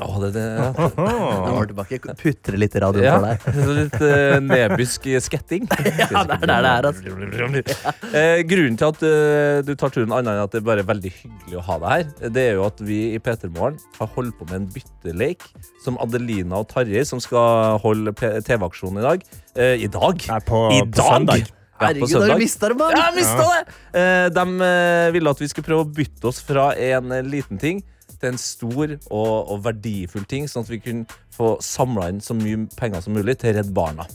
[0.00, 0.44] Oh, det, det,
[0.96, 1.98] Nå var det tilbake.
[2.20, 3.16] Putre litt i radioen ja.
[3.16, 3.72] for deg.
[3.78, 5.68] Litt uh, nebysk sketting.
[6.08, 7.92] Ja, det er der det er, altså.
[8.16, 11.12] Eh, grunnen til at uh, du tar turen annet enn at det er bare veldig
[11.18, 14.38] hyggelig å ha deg her, det er jo at vi i P3 Morgen har holdt
[14.38, 15.44] på med en bytteleik
[15.84, 19.28] som Adelina og Tarjei, som skal holde TV-aksjonen i dag.
[19.58, 20.24] Eh, I dag?
[20.30, 21.12] Nei, på, I på dag?
[21.12, 21.57] søndag.
[21.78, 22.96] Herregud, har du mista det, mann?
[22.96, 23.76] Ja, jeg mista det!
[24.00, 27.60] Eh, de eh, ville at vi skulle prøve å bytte oss fra en eh, liten
[27.62, 27.84] ting
[28.18, 32.34] til en stor og, og verdifull ting, sånn at vi kunne få samla inn så
[32.34, 34.08] mye penger som mulig til Redd Barna.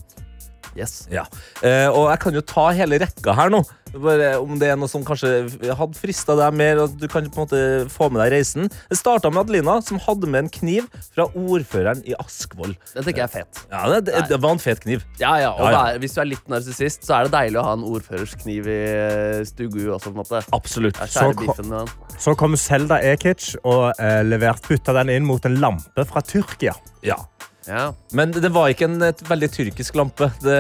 [0.76, 1.08] Yes.
[1.14, 1.26] Ja.
[1.62, 3.64] Eh, og jeg kan jo ta hele rekka her nå.
[3.94, 5.30] Bare om det er noe som kanskje
[5.78, 7.60] hadde frista deg mer, og du kan på en måte
[7.94, 8.66] få med deg reisen.
[8.90, 12.74] Det starta med Adelina, som hadde med en kniv fra ordføreren i Askvoll.
[12.96, 13.62] Det tenker jeg er fet.
[13.70, 15.06] Ja, det, det, det var en fet kniv.
[15.22, 15.84] Ja, ja, og Ja, ja.
[15.94, 18.66] er- Hvis du er litt narsissist, så er det deilig å ha en ordførers kniv
[18.66, 20.10] i eh, stugu også.
[20.10, 20.98] på en måte Absolutt.
[21.14, 21.78] Så biffen.
[22.18, 26.74] Så kom Selda Ekic og eh, levert, putta den inn mot en lampe fra Tyrkia.
[27.06, 27.20] Ja.
[27.68, 27.94] Ja.
[28.12, 30.30] Men det var ikke en et veldig tyrkisk lampe.
[30.44, 30.58] Det,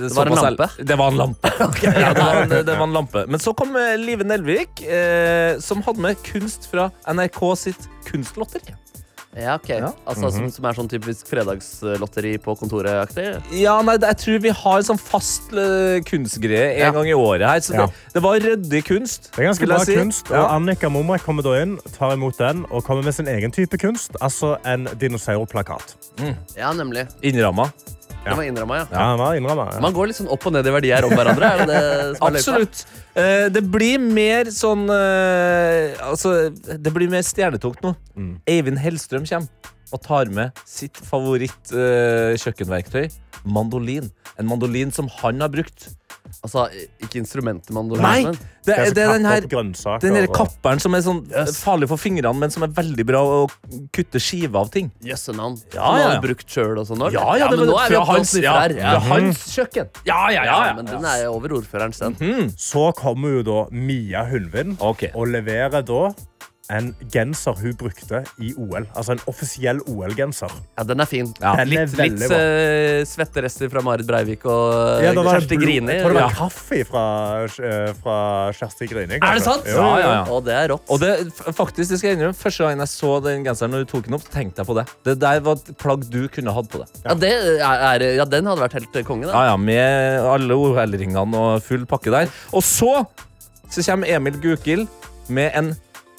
[0.00, 0.68] det, var en lampe?
[0.74, 0.88] Selv.
[0.88, 1.52] Det var en lampe.
[1.84, 3.24] ja, det, var en, det var en lampe.
[3.28, 8.76] Men så kom eh, Live Nelvik, eh, som hadde med kunst fra NRK sitt kunstlotteri.
[9.38, 9.68] Ja, ok.
[9.70, 9.92] Ja.
[10.08, 13.26] Altså, som, som er sånn typisk fredagslotteri på kontoret-aktig?
[13.54, 16.90] Ja, nei, Jeg tror vi har sånn fast eh, kunstgreie en Ja.
[16.96, 17.60] gang i året her.
[17.62, 17.86] Så Ja.
[17.86, 19.30] det, det var ryddig kunst.
[19.36, 19.94] Det er ganske bra si.
[19.94, 20.48] kunst, og Ja.
[20.56, 24.16] Annika Momrek kommer da inn, tar imot den og kommer med sin egen type kunst,
[24.20, 25.94] altså en dinosaurplakat.
[26.56, 27.06] Ja, nemlig.
[27.22, 27.70] Innramma.
[28.24, 28.86] Det var innramma, ja.
[28.92, 29.80] Ja, han var innrømmet, ja.
[29.80, 31.48] Man går litt sånn opp og ned i verdier om hverandre.
[31.48, 32.38] Er det det som er løypa?
[32.38, 32.76] Absolutt.
[33.18, 37.90] Eh, det blir mer sånn eh, Altså, det blir mer stjernetungt nå.
[38.18, 38.34] Mm.
[38.52, 39.48] Eivind Hellstrøm kommer
[39.88, 43.06] og tar med sitt favoritt-kjøkkenverktøy.
[43.48, 44.10] mandolin.
[44.38, 45.88] En mandolin som han har brukt.
[46.44, 46.68] Altså,
[47.02, 48.32] ikke instrumentet man Nei!
[48.68, 49.40] Det, er- det er den her
[50.02, 51.60] den her kapperen som er sånn Yes.
[51.64, 53.38] farlig for fingrene, men som er veldig bra å
[53.96, 54.90] kutte skive av ting.
[55.04, 56.20] Ja, Som han ja, har ja.
[56.20, 57.00] brukt sjøl og sånn?
[57.06, 57.12] òg.
[57.16, 58.76] Ja, ja, men nå er vi oppe hans, sniffer ja, her.
[58.78, 59.88] fra hans kjøkken.
[60.08, 62.52] Ja, ja, Ja, men den er over ordføreren -hmm.
[62.56, 65.10] Så kommer jo da Mia Hulvin okay.
[65.14, 66.12] og leverer da
[66.70, 68.84] en genser hun brukte i OL.
[68.92, 70.52] Altså en offisiell OL-genser.
[70.76, 71.30] Ja, den er fin.
[71.40, 71.54] Ja.
[71.56, 75.94] Den Litt, er litt eh, svetterester fra Marit Breivik og Ja, det Kjersti Grini.
[75.96, 76.36] Jeg tror det var Ja.
[76.42, 77.04] kaffe fra,
[77.48, 78.18] eh, fra
[78.52, 79.16] Kjersti Grini.
[79.16, 79.64] Er det sant?
[79.66, 80.24] Ja, ja, ja.
[80.28, 80.84] Og det er rått.
[80.92, 83.90] Og det, faktisk, det skal jeg innrømme, Første gang jeg så den genseren når du
[83.94, 84.86] tok den opp, tenkte jeg på det.
[85.08, 86.88] Det der var et plagg du kunne hatt på deg.
[87.04, 87.58] ja, det er,
[87.96, 89.32] er, ja, den hadde vært helt konge, da.
[89.32, 92.28] Ja, ja, Med alle OL-ringene og full pakke der.
[92.52, 93.06] Og så,
[93.70, 94.86] så kommer Emil Gukild
[95.28, 95.74] med en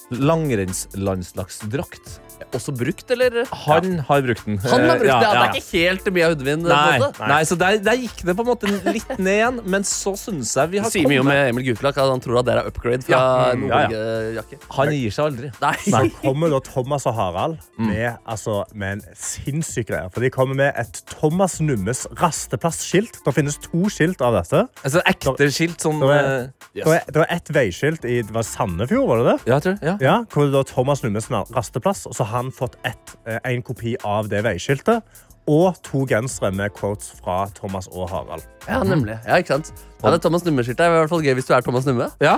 [0.09, 2.21] langrennslandslagsdrakt.
[2.55, 3.43] Også brukt, eller?
[3.65, 4.57] Han har brukt den.
[4.63, 5.07] Han har brukt brukt det!
[5.09, 6.63] Ja, ja, Det er ikke helt Mia Hudvin?
[6.65, 6.99] Nei,
[7.29, 10.55] nei, så der, der gikk det på en måte litt ned igjen, men så syns
[10.57, 12.69] jeg vi Det har sier mye om Emil Gukild at han tror at det er
[12.71, 13.51] upgrade fra Ja.
[13.51, 13.87] en Mm, ja, ja.
[13.99, 14.59] OL-jakke.
[14.77, 15.51] Han gir seg aldri.
[15.61, 15.75] Nei.
[15.83, 20.09] Så kommer da Thomas og Harald med, altså, med en sinnssyk greie.
[20.13, 23.19] For de kommer med et Thomas Nummes rasteplassskilt.
[23.25, 24.63] Det finnes to skilt av dette.
[24.85, 26.85] Altså ekte skilt sånn Det er- yes.
[26.85, 29.37] Det var, det ett veiskilt i det var Sandefjord, var det det?
[29.49, 29.97] Ja, jeg tror ja.
[30.01, 33.95] Ja, hvor det da Thomas Nummes rasteplass, og så han fått ett, eh, en kopi
[34.05, 35.03] av det veiskiltet.
[35.49, 38.43] Og to gensere med quotes fra Thomas og Harald.
[38.67, 39.15] Ja, nemlig.
[39.25, 39.71] Ja, ikke sant?
[40.03, 42.11] Ja, det er Thomas Numme-skiltet er i hvert fall gøy hvis du er Thomas Numme.
[42.21, 42.35] Ja.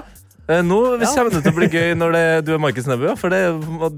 [0.51, 0.61] Nå
[0.99, 3.11] Nå kommer det til å bli gøy når det, du er Markus Neby.
[3.19, 3.41] For det,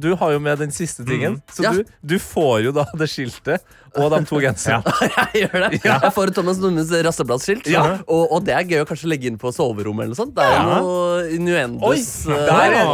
[0.01, 1.39] du har jo med den siste tingen.
[1.49, 1.71] Så Ja.
[1.73, 3.63] du, du får jo da det skiltet
[3.99, 4.93] og de to genserne.
[5.33, 5.79] Jeg gjør det.
[5.85, 7.67] Jeg får et Thomas Nummes rasteplassskilt.
[7.71, 7.83] Ja.
[8.07, 10.33] Og, og det er gøy å kanskje legge inn på soverommet eller noe sånt.
[10.37, 10.79] Det er jo Ja.
[10.81, 12.07] noe Oi, innuendos.
[12.25, 12.91] eh, der er.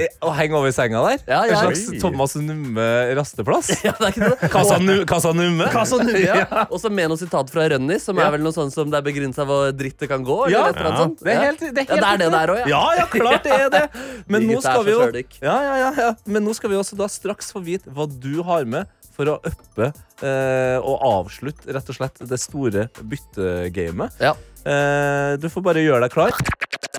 [0.00, 1.18] Eh, Og henge over senga der.
[1.28, 1.58] Ja, ja.
[1.58, 3.72] En slags Thomas Numme rasteplass.
[3.86, 4.50] Ja, det er ikke det.
[4.52, 5.66] Casa, nu, Casa Numme.
[5.72, 6.46] Casa Numme, ja.
[6.72, 9.06] Og så med noe sitat fra Rønnis, som er vel noe sånn som det er
[9.06, 10.38] begrensa hvor dritt det kan gå.
[10.52, 10.94] Ja, eller ja.
[11.02, 11.20] sånt.
[11.22, 12.70] Det er helt, det er Ja, det er det der òg, ja.
[12.72, 13.84] Ja, ja, klart det er det.
[14.30, 15.02] Men nå er skal vi jo
[15.42, 16.10] ja, ja, ja, ja.
[16.26, 19.38] Men nå skal vi også da straks få vite hva du har med for å
[19.48, 19.90] uppe
[20.24, 24.18] eh, og avslutte rett og slett det store byttegamet.
[24.22, 24.34] Ja.
[24.62, 26.36] Eh, du får bare gjøre deg klar.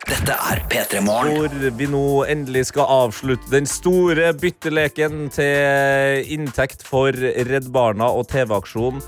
[0.04, 1.38] Dette er P3 Morgen.
[1.40, 8.28] Hvor vi nå endelig skal avslutte den store bytteleken til inntekt for Redd Barna og
[8.32, 9.04] TV-aksjonen.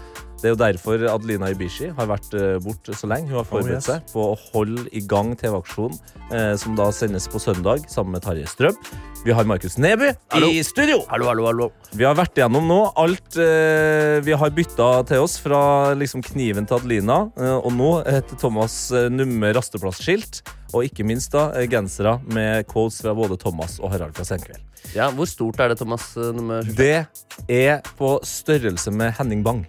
[0.45, 3.31] Det er jo derfor Adelina Ibishi har vært eh, borte så lenge.
[3.31, 3.87] Hun har forberedt yes.
[3.89, 5.97] seg på å holde i gang TV-aksjonen,
[6.29, 8.77] eh, som da sendes på søndag sammen med Tarjei Strøm.
[9.25, 10.51] Vi har Markus Neby Hallo.
[10.53, 10.99] i studio.
[11.09, 11.67] Hallo, hallo, hallo.
[11.97, 16.69] Vi har vært igjennom nå alt eh, vi har bytta til oss fra liksom, kniven
[16.69, 20.43] til Adelina, eh, og nå heter Thomas eh, Numme rasteplassskilt.
[20.75, 24.61] Og ikke minst da eh, gensere med quotes fra både Thomas og Harald fra Senkveld.
[24.93, 27.07] Ja, Hvor stort er det Thomas nummer Det
[27.49, 29.65] er på størrelse med Henning Bang.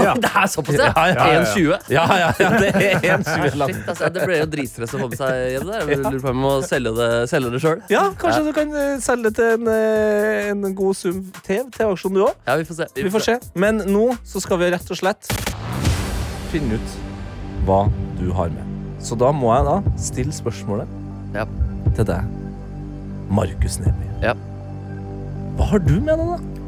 [0.00, 0.12] Ja.
[0.22, 0.90] Det er såpass, ja!
[0.94, 1.40] Ja, ja, ja, ja.
[1.42, 1.90] 1,20.
[1.90, 3.72] Ja, ja, ja, det er en tjue lang.
[3.74, 5.86] Shit, altså, det ble jo dritstress å få med seg hjem der.
[5.90, 7.80] Jeg lurer på om jeg må selge det, selge det sjøl.
[7.92, 12.22] Ja, kanskje du kan selge det til en, eh, en god sum til TV-aksjon du
[12.28, 12.36] òg.
[12.46, 12.88] Ja, vi får se.
[13.00, 13.38] Vi får se.
[13.66, 15.32] Men nå så skal vi rett og slett
[16.52, 16.94] finne ut
[17.66, 17.82] hva
[18.20, 18.66] du har med.
[19.02, 20.88] Så da må jeg da stille spørsmålet
[21.34, 21.46] Ja.
[21.96, 22.24] til deg,
[23.32, 24.06] Markus Neby.
[24.22, 24.34] Ja.
[25.56, 26.59] Hva har du med deg, da?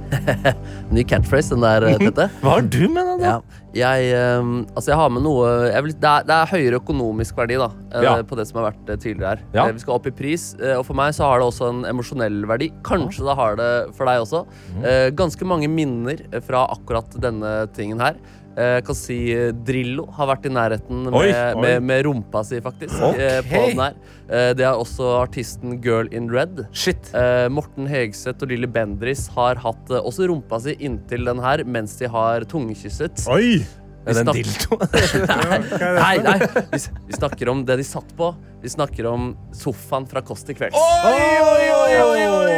[0.92, 2.28] Ny catchphrase, den der, eh, Tete.
[2.42, 3.28] Hva har du med deg, da?
[3.32, 3.58] Ja.
[3.72, 4.08] Jeg,
[4.42, 5.46] um, altså jeg har med noe
[5.86, 8.12] vil, det, er, det er høyere økonomisk verdi da eh, Ja.
[8.28, 9.44] på det som har vært tidligere her.
[9.56, 9.64] Ja.
[9.72, 12.68] Vi skal opp i pris, og for meg så har det også en emosjonell verdi.
[12.84, 14.44] Kanskje det har det for deg også.
[14.76, 14.84] Mm.
[15.16, 18.20] Ganske mange minner fra akkurat denne tingen her.
[18.56, 21.60] Eh, Jeg kan si eh, Drillo har vært i nærheten med, Oi, oi.
[21.62, 22.94] med, med rumpa si, faktisk.
[23.16, 23.94] Eh, På den her.
[24.28, 26.66] Eh, Det er også artisten Girl in Red.
[26.72, 27.10] Shit.
[27.16, 31.64] Eh, Morten Hegseth og Lilly Bendris har hatt eh, også rumpa si inntil den her
[31.64, 33.24] mens de har tungekysset.
[33.32, 33.62] Oi!
[34.02, 34.76] Er det en dildo?
[36.02, 36.38] Nei, nei.
[36.72, 38.32] Vi, vi snakker om det de satt på.
[38.62, 40.76] Vi snakker om sofaen fra Kåss til kvelds.
[40.78, 42.52] Oi, oi, oi, oi, oi!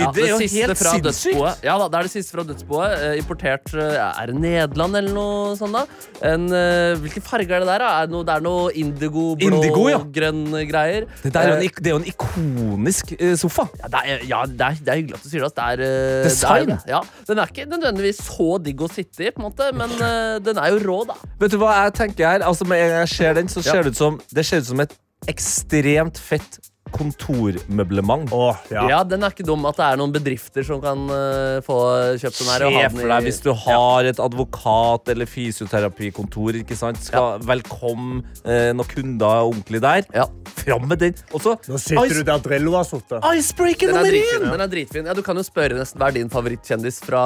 [0.00, 1.64] Ja, det er jo helt sinnssykt.
[1.66, 2.92] Ja da, det er det siste fra dødsboet.
[3.08, 5.74] Eh, importert eh, Er det Nederland eller noe sånt?
[5.74, 5.82] da?
[6.30, 7.82] En, eh, hvilken farge er det der?
[7.82, 7.90] da?
[7.98, 9.98] Er det, noe, det er noe indigo, blå, Indigo, ja.
[10.20, 11.08] grønn greier.
[11.24, 13.66] Det, er jo en, Eh, det er jo en ikonisk eh, sofa.
[13.82, 15.52] ja, det er, ja, det er, det er hyggelig at du sier det.
[15.58, 16.70] Det er, Design.
[16.70, 19.70] Det er, ja, den er ikke nødvendigvis så digg å sitte i, på en måte,
[19.74, 21.18] men eh, den er jo rå, da.
[21.42, 22.46] Vet du hva jeg tenker her?
[22.46, 24.70] Altså, med en gang jeg ser den, så ser det ut som, det ser ut
[24.70, 24.94] som et
[25.30, 26.58] ekstremt fett
[26.90, 28.32] kontormøblement.
[28.34, 28.84] Åh, ja.
[28.90, 28.98] Ja.
[29.06, 31.76] Den er ikke dum at det er noen bedrifter som kan uh, få
[32.20, 32.64] kjøpt den her.
[32.66, 36.60] Se for deg hvis du har et advokat- eller fysioterapikontor.
[36.64, 37.00] ikke sant?
[37.06, 37.44] Skal ja.
[37.46, 40.06] Velkom uh, noen kunder ordentlig der.
[40.16, 40.26] Ja.
[40.60, 41.14] Fram med den!
[41.34, 43.24] Og så Nå sitter ice- du der Drillo har sittet.
[43.36, 44.40] Icebreaker er nummer dritfin.
[44.44, 44.50] én!
[44.52, 45.06] Den er dritfin.
[45.10, 47.22] Ja, du kan jo spørre nesten hva er din favorittkjendis fra,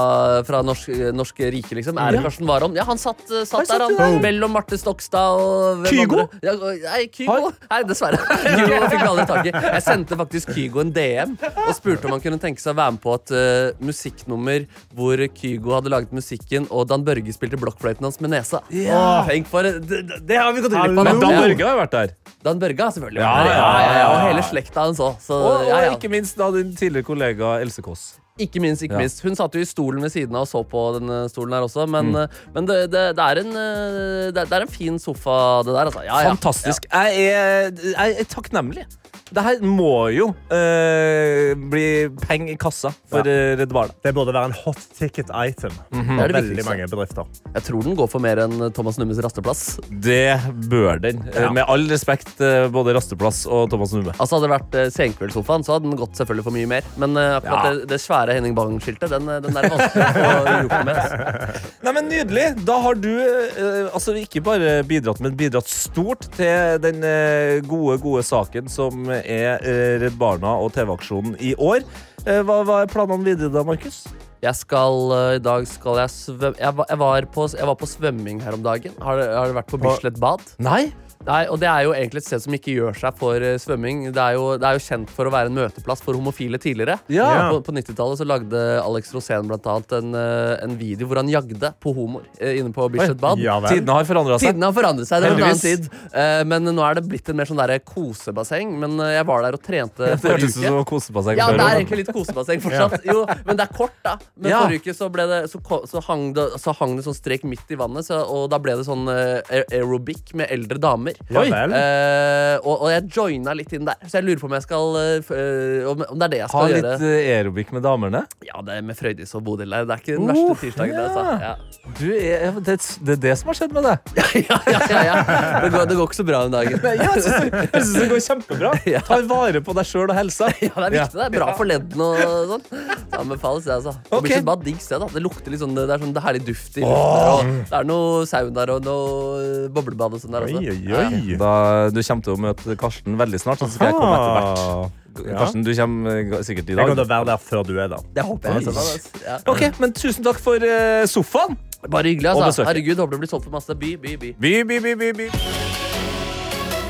[0.46, 1.74] fra norsk, norske rike.
[1.78, 2.24] liksom Er det Ja.
[2.28, 2.74] Karsten Warholm?
[2.78, 3.96] Ja, han satt, satt satt der, han.
[3.98, 4.20] der?
[4.24, 6.20] Mellom Marte Stokstad og hvem Kygo?
[6.26, 6.40] andre?
[6.42, 6.54] Ja,
[6.94, 7.52] nei, Kygo.
[7.70, 8.20] Nei, dessverre.
[8.58, 9.54] Kygo fikk vi aldri tak i.
[9.54, 11.34] Jeg sendte faktisk Kygo en DM
[11.66, 15.16] og spurte om han kunne tenke seg å være med på et uh, musikknummer hvor
[15.34, 18.60] Kygo hadde laget musikken, og Dan Børge spilte blokkfløyten hans med nesa.
[18.70, 21.04] Åh, Tenk for det, det, har vi gått glipp av.
[21.08, 22.14] Dan Børge har jo vært der.
[22.44, 24.10] Dan Børge har selvfølgelig Ja, ja, ja, ja.
[24.12, 25.16] Og hele slekta hans òg.
[25.24, 25.90] Så Og, ja, ja.
[25.90, 28.04] og ikke minst da din tidligere kollega Else Kåss.
[28.38, 28.82] Ikke minst.
[28.82, 29.02] ikke Ja.
[29.04, 31.62] minst Hun satt jo i stolen ved siden av og så på denne stolen her
[31.68, 31.84] også.
[31.88, 32.16] Men, Mm.
[32.24, 35.70] eh, men det, det, det, er en, eh, det, det er en fin sofa, det
[35.76, 35.86] der.
[35.86, 36.02] Altså.
[36.02, 36.32] Ja, ja.
[36.34, 36.86] Fantastisk.
[36.90, 38.86] Jeg, er, jeg er takknemlig.
[39.34, 41.84] Det her må jo eh, bli
[42.26, 43.54] penger i kassa for ja.
[43.58, 43.94] Redd Barna.
[44.04, 45.72] Det burde være en hot ticket item.
[45.90, 46.68] Det er det Veldig viktigste.
[46.68, 47.30] mange bedrifter.
[47.54, 49.62] Jeg tror den går for mer enn Thomas Nummes rasteplass.
[49.90, 50.36] Det
[50.70, 51.22] bør den.
[51.32, 51.50] Eh, Ja.
[51.52, 54.12] Med all respekt, eh, både Rasteplass og Thomas Numme.
[54.18, 56.82] Altså Hadde det vært Senkveldssofaen, så hadde den gått selvfølgelig for mye mer.
[57.00, 57.72] Men eh, akkurat Ja.
[57.80, 60.94] det, det svære Henning Bang-skiltet, den, eh, den er vanskelig å med.
[60.94, 61.72] altså.
[61.84, 62.46] Nei, men Nydelig.
[62.64, 67.98] Da har du eh, altså ikke bare bidratt, men bidratt stort til den eh, gode,
[68.04, 71.84] gode saken som er eh, Redd Barna og TV-aksjonen i år.
[72.24, 74.04] Eh, hva, hva er planene videre da, Markus?
[74.44, 77.78] Jeg skal, eh, I dag skal jeg svømme jeg, var- jeg, var på, jeg var
[77.80, 78.92] på svømming her om dagen.
[79.00, 80.44] Har, du- har du vært på Bislett bad?
[80.58, 80.92] Nei.
[81.24, 84.10] Nei, og Det er jo egentlig et sted som ikke gjør seg for eh, svømming.
[84.12, 86.98] Det er, jo, det er jo kjent for å være en møteplass for homofile tidligere.
[87.08, 87.48] Ja.
[87.48, 91.30] På, på 90-tallet så lagde Alex Rosén blant annet en, eh, en video hvor han
[91.32, 93.40] jagde på homoer eh, inne på Bislett Bad.
[93.40, 93.72] Ja vel.
[93.78, 94.50] Tidene har forandra seg.
[94.52, 95.24] Tidene har forandret seg.
[95.24, 95.88] Det var en annen tid.
[96.12, 98.76] Eh, men nå er det blitt en mer sånn der kosebasseng.
[98.84, 100.74] Men eh, jeg var der og trente Det forrige hørtes ut uke.
[100.74, 103.00] som kosebasseng Ja, det er egentlig litt kosebasseng fortsatt.
[103.08, 104.18] Jo, men det er kort, da.
[104.36, 104.60] Men Ja.
[104.64, 107.70] forrige uke så, ble det, så, så, hang det, så hang det sånn strek midt
[107.70, 109.38] i vannet, så, og da ble det sånn uh,
[109.70, 111.14] aerobic med eldre damer.
[111.30, 111.44] Ja.
[111.44, 114.98] Eh, og, og jeg joina litt inn der, så jeg lurer på om jeg skal
[114.98, 117.20] uh, om, om det er det jeg Ha skal litt gjøre.
[117.36, 118.24] aerobic med damene.
[118.48, 119.86] Ja, det er med Frøydis og Bodil der.
[119.86, 121.04] Det er ikke den verste tirsdagen, det.
[121.04, 121.06] ja.
[121.06, 121.24] Altså.
[121.44, 121.54] Ja.
[122.00, 124.12] Du er, det, det er det som har skjedd med deg.
[124.48, 125.16] ja, ja, ja, ja.
[125.62, 126.78] Det, går, det går ikke så bra om dagen.
[126.82, 128.74] Ja, jeg syns det, det går kjempebra.
[128.94, 129.00] Ja.
[129.06, 130.50] Ta vare på deg sjøl og helsa.
[130.62, 131.18] Ja, det er viktig.
[131.18, 132.64] Det er bra for leddene og sånn.
[132.74, 133.94] Det anbefales, det, altså.
[134.24, 134.30] Ok.
[134.30, 135.08] Bislett Bad, digg sted, da.
[135.12, 137.54] Det lukter litt sånn, det er sånn det er herlig duft i luften der.
[137.68, 140.74] Det er noe saunaer og noe eh, boblebad og sånn der Oi, også.
[140.74, 141.38] oi, oi.
[141.44, 141.52] Da,
[141.92, 145.00] du kommer til å møte Karsten veldig snart, så skal jeg komme etter hvert.
[145.14, 145.38] Ja.
[145.38, 146.80] Karsten, du kommer eh, sikkert i dag.
[146.80, 148.08] Jeg kommer til å være der før du er der.
[148.16, 149.04] Det håper jeg.
[149.26, 149.38] Ja.
[149.52, 151.58] Ok, men tusen takk for eh, sofaen.
[151.84, 152.64] Bare hyggelig, altså.
[152.64, 153.76] Herregud, håper det blir solgt for masse.
[153.76, 154.32] By, by, by.
[154.40, 155.28] by, by, by, by, by.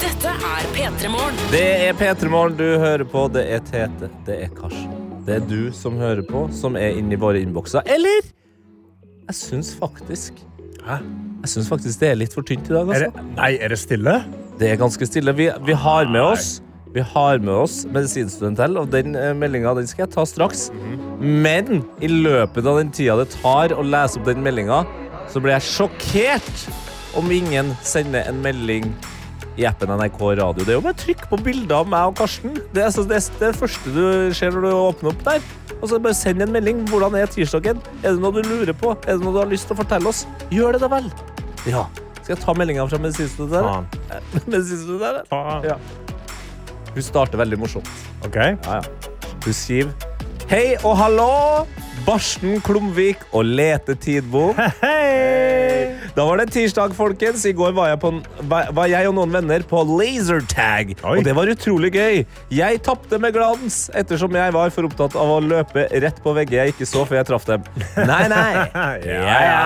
[0.05, 1.47] Dette er P3 Morgen.
[1.53, 3.27] Det er P3 Morgen du hører på.
[3.35, 4.13] Det er Tete.
[4.29, 4.94] Det er Karsten.
[5.25, 7.85] Det er du som hører på, som er inni våre innbokser.
[7.89, 8.27] Eller
[9.25, 10.43] Jeg syns faktisk
[10.85, 10.99] Hæ?
[11.45, 12.89] Jeg syns faktisk det er litt for tynt i dag.
[12.89, 13.11] Er Altså.
[13.17, 14.15] det, nei, er det stille?
[14.61, 15.33] Det er ganske stille.
[15.37, 16.61] Vi, vi har med oss
[16.95, 20.69] Vi har med oss medisinstudent og den uh, meldinga skal jeg ta straks.
[21.21, 24.85] Men i løpet av den tida det tar å lese opp den meldinga,
[25.33, 26.67] så blir jeg sjokkert
[27.19, 28.93] om ingen sender en melding
[29.57, 30.65] i appen NRK Radio.
[30.65, 32.57] Det er jo bare trykk på bilder av meg og Karsten.
[32.75, 34.03] Det er, altså, det, det første du
[34.35, 35.45] ser når du åpner opp der.
[35.81, 36.83] Og så bare Send en melding.
[36.91, 37.83] Hvordan er tirsdagen?
[38.03, 38.95] Er det noe du lurer på?
[39.05, 40.25] Er det noe du har lyst til å fortelle oss?
[40.55, 41.11] Gjør det da vel.
[41.71, 41.85] Ja.
[42.23, 43.69] Skal jeg ta meldinga fra medisinstudent?
[43.69, 44.43] Faen.
[44.47, 45.29] Medisinstudent, eller?
[45.29, 45.69] Faen.
[45.69, 45.79] Ja.
[46.95, 47.91] Hun starter veldig morsomt.
[48.25, 48.39] OK.
[48.41, 49.31] Ja, ja.
[49.45, 50.14] Hun skriver
[50.51, 51.31] Hei og hallo!
[52.05, 54.59] Barsten Klumvik og Lete Tidbom.
[54.85, 55.95] Hei!
[56.15, 57.47] Da var det tirsdag, folkens.
[57.49, 60.93] I går var jeg, på, en- var var jeg og noen venner på lasertag.
[61.01, 61.15] Oi.
[61.17, 62.21] Og det var utrolig gøy.
[62.55, 66.61] Jeg tapte med glans, ettersom jeg var for opptatt av å løpe rett på vegger
[66.61, 67.65] jeg ikke så før jeg traff dem.
[68.05, 68.49] Nei, nei.
[69.09, 69.65] Ja, ja.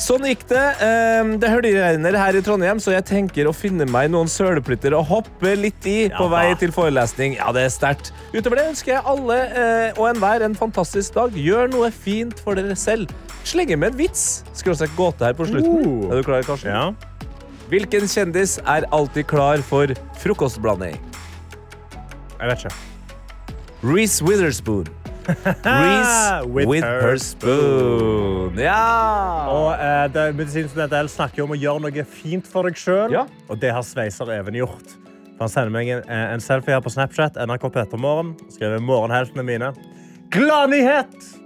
[0.00, 0.62] Sånn gikk det.
[0.80, 5.04] Ehm, Det høljregner her i Trondheim, så jeg tenker å finne meg noen søleplytter og
[5.10, 7.36] hoppe litt i på Ja, vei til forelesning.
[7.36, 8.12] Ja, det er sterkt.
[8.32, 11.36] Utover det ønsker jeg alle eh, og enhver en fantastisk dag.
[11.36, 13.12] Gjør noe fint for dere selv.
[13.44, 14.42] Slenge med en vits.
[14.56, 15.84] Skråstrek gåte her på slutten.
[15.84, 16.10] Uh.
[16.10, 16.72] Er du klar, Karsten?
[16.72, 16.92] Ja.
[17.70, 19.92] Hvilken kjendis er alltid klar for
[20.24, 20.96] frokostblanding?
[22.40, 22.74] Jeg vet ikke.
[23.84, 24.88] Reece Witherspoon.
[25.26, 28.58] Reece With with, her her spoon.
[28.58, 29.46] Ja!
[29.52, 33.26] Og eh, det Medisinstudent L snakker om å gjøre noe fint for deg sjøl, Ja.
[33.48, 34.96] og det har Sveiser Even gjort.
[35.36, 39.44] For han sender meg en, eh, en selfie her på Snapchat, NRK Petermorgen, skriver morgenheltene
[39.46, 39.72] mine.
[40.34, 41.36] Gladnyhet!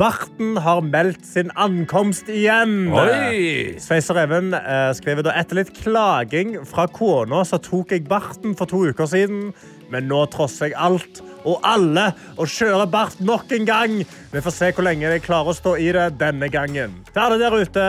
[0.00, 2.88] Barten har meldt sin ankomst igjen.
[2.96, 3.74] Oi!
[3.84, 8.70] Sveiser Even eh, skriver da etter litt klaging fra kona så tok jeg barten for
[8.70, 9.50] to uker siden,
[9.92, 13.98] men nå trosser jeg alt og alle og kjører bart nok en gang.
[14.32, 16.98] Vi får se hvor lenge de klarer å stå i det denne gangen.
[17.14, 17.86] Ta det der ute.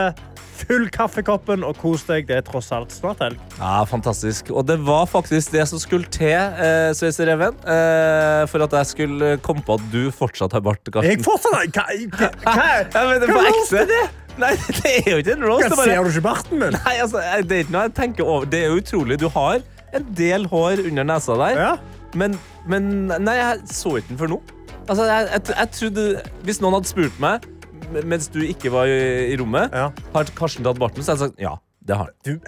[0.62, 2.28] Fyll kaffekoppen og kos deg.
[2.28, 3.38] Det er tross alt snart helg.
[3.58, 4.52] Ja, Fantastisk.
[4.54, 8.86] Og det var faktisk det som skulle til, eh, Sveiser Even, eh, for at jeg
[8.92, 10.84] skulle komme på at du fortsatt har bart.
[10.86, 11.08] Karsten.
[11.10, 12.30] Jeg fortsatt Hva, hva,
[12.92, 13.82] hva, men det er hva på roast ekte.
[13.82, 14.02] er det?
[14.38, 15.66] Nei, det er jo ikke en roast.
[15.66, 16.72] er Ser du ikke barten min?
[16.78, 18.46] Nei, altså, det er ikke noe jeg tenker over.
[18.54, 19.18] Det er jo utrolig.
[19.20, 19.58] Du har
[19.92, 21.74] en del hår under nesa der, Ja.
[22.14, 22.36] Men,
[22.68, 22.90] men
[23.22, 24.40] Nei, jeg så ikke den før nå.
[24.88, 26.04] Altså, jeg, jeg, jeg trodde
[26.48, 27.48] Hvis noen hadde spurt meg
[28.08, 29.90] mens du ikke var i, i rommet, Ja.
[30.14, 31.50] har Karsten tatt barten, så hadde jeg sagt ja.
[31.84, 32.14] Det har han.
[32.24, 32.38] Du,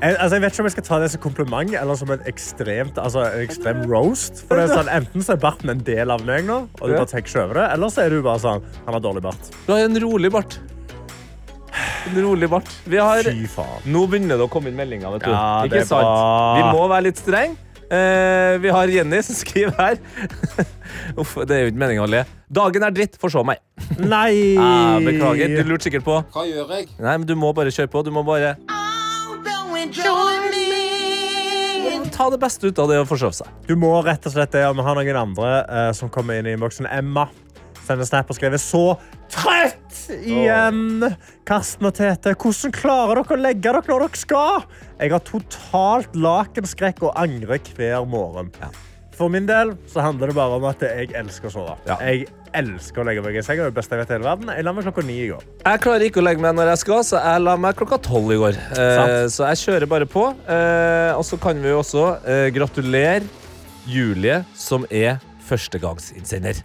[0.00, 2.22] jeg, altså, jeg vet ikke om jeg skal ta det som kompliment eller som en
[2.30, 4.40] ekstremt, altså, en ekstrem roast.
[4.48, 6.94] For det er sånn, Enten så er barten en del av meg nå, og du
[6.94, 7.02] Ja.
[7.04, 9.50] bare ikke over det, eller så er du bare sånn Han har dårlig bart.
[9.66, 10.56] Du har en rolig bart.
[12.08, 12.72] En rolig bart.
[12.88, 13.84] Vi har Fy faen.
[13.92, 15.12] Nå begynner det å komme inn meldinger.
[15.18, 15.30] vet du.
[15.30, 16.02] Ja, det Ikke er sant?
[16.08, 16.56] bra.
[16.58, 17.54] Vi må være litt streng.
[17.92, 19.98] Eh, vi har Jenny som skriver her.
[21.20, 22.22] Uff, det er jo ikke meningen å le.
[22.48, 23.60] Dagen er dritt, forså meg.
[24.00, 24.56] Nei!
[24.62, 25.52] Ah, beklager.
[25.52, 26.14] Du lurte sikkert på.
[26.32, 26.88] Hva gjør jeg?
[26.96, 28.04] Nei, men du må bare kjøre på.
[28.06, 28.56] Du må bare
[32.12, 33.48] Ta det beste ut av det å forsove seg.
[33.66, 34.64] Du må rett og slett det.
[34.68, 36.88] og Vi har noen andre eh, som kommer inn i innboksen.
[36.92, 37.26] Emma
[37.86, 38.84] sender snap og skriver så
[39.32, 41.08] trøtt igjen.
[41.48, 44.68] Karsten og Tete, hvordan klarer dere å legge dere når dere skal?
[45.00, 48.52] Jeg har totalt lakenskrekk og angrer hver morgen.
[49.16, 51.74] For min del så handler det bare om at jeg elsker å sove.
[51.86, 51.98] Ja.
[52.00, 53.68] Jeg elsker å legge meg i senga.
[53.68, 54.52] Det beste jeg vet hele verden.
[54.56, 55.44] Jeg la meg klokka ni i går.
[55.64, 58.32] Jeg klarer ikke å legge meg når jeg skal, så jeg la meg klokka tolv
[58.32, 58.58] i går.
[58.72, 60.24] Eh, så jeg kjører bare på.
[60.46, 63.28] Eh, og så kan vi jo også eh, gratulere
[63.88, 66.62] Julie, som er førstegangsinnsender.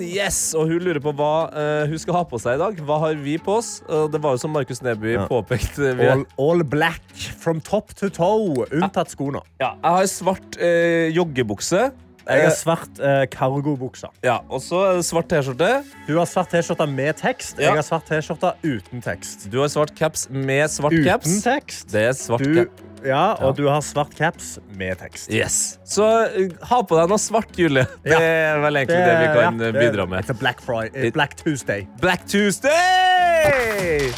[0.00, 2.78] Yes, og Hun lurer på hva eh, hun skal ha på seg i dag.
[2.86, 3.70] Hva har vi på oss?
[3.88, 5.26] Og det var jo som Markus Neby Ja.
[5.30, 5.94] påpekte.
[5.98, 7.02] Vi All, all black
[7.40, 9.40] from top to toe, unntatt skoene.
[9.60, 11.90] ja, jeg har svart eh, joggebukse.
[12.30, 14.06] Jeg har Eh, svart eh, cargobukse.
[14.24, 15.70] ja, og så er det svart T-skjorte.
[16.06, 17.58] Du har svart T-skjorte med tekst.
[17.58, 17.70] Ja.
[17.72, 19.48] Jeg har svart T-skjorte uten tekst.
[19.50, 21.42] Du har svart caps med svart Uten caps.
[21.42, 21.88] tekst.
[21.92, 22.82] Det er svart Du, caps.
[23.04, 25.30] ja, og du har svart caps med tekst.
[25.32, 25.78] Yes.
[25.84, 27.86] Så uh, ha på deg noe svart, Julie.
[28.04, 28.20] Det Ja.
[28.20, 30.24] er vel egentlig det, vi kan ja, uh, bidra med.
[30.24, 31.86] It's a Black, Friday, eh, Black Tuesday.
[32.00, 34.12] Black Tuesday!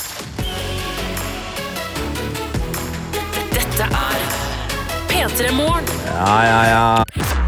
[3.53, 4.19] Dette er
[5.09, 5.85] P3 Morgen.
[6.07, 7.42] Ja, ja, ja.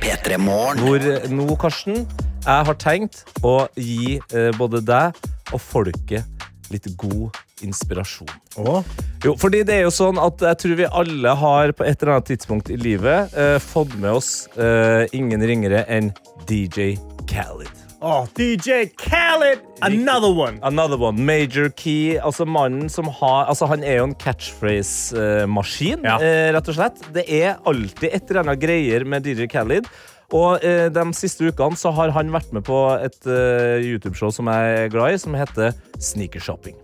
[0.00, 2.04] P3 Hvor nå, Karsten,
[2.46, 5.18] jeg har tenkt å gi eh, både deg
[5.52, 6.24] og folket
[6.70, 7.36] litt god
[7.66, 8.30] inspirasjon.
[8.62, 8.80] Åh,
[9.24, 12.14] Jo, fordi det er jo sånn at jeg tror vi alle har på et eller
[12.16, 16.12] annet tidspunkt i livet eh, fått med oss eh, ingen ringere enn
[16.48, 16.94] DJ
[17.28, 17.79] Khaled.
[18.02, 19.58] Åh, DJ Khaled!
[19.82, 20.58] Another one!
[20.62, 21.20] Another one.
[21.24, 22.16] Major Key.
[22.18, 26.16] Altså mannen som har Altså Han er jo en catchphrase-maskin, Ja.
[26.16, 26.96] eh, rett og slett.
[27.12, 29.84] Det er alltid et eller annet greier med DJ Khaled.
[30.32, 34.46] Og eh, de siste ukene så har han vært med på et eh, YouTube-show som
[34.48, 36.76] jeg er glad i, som heter Sneakershopping.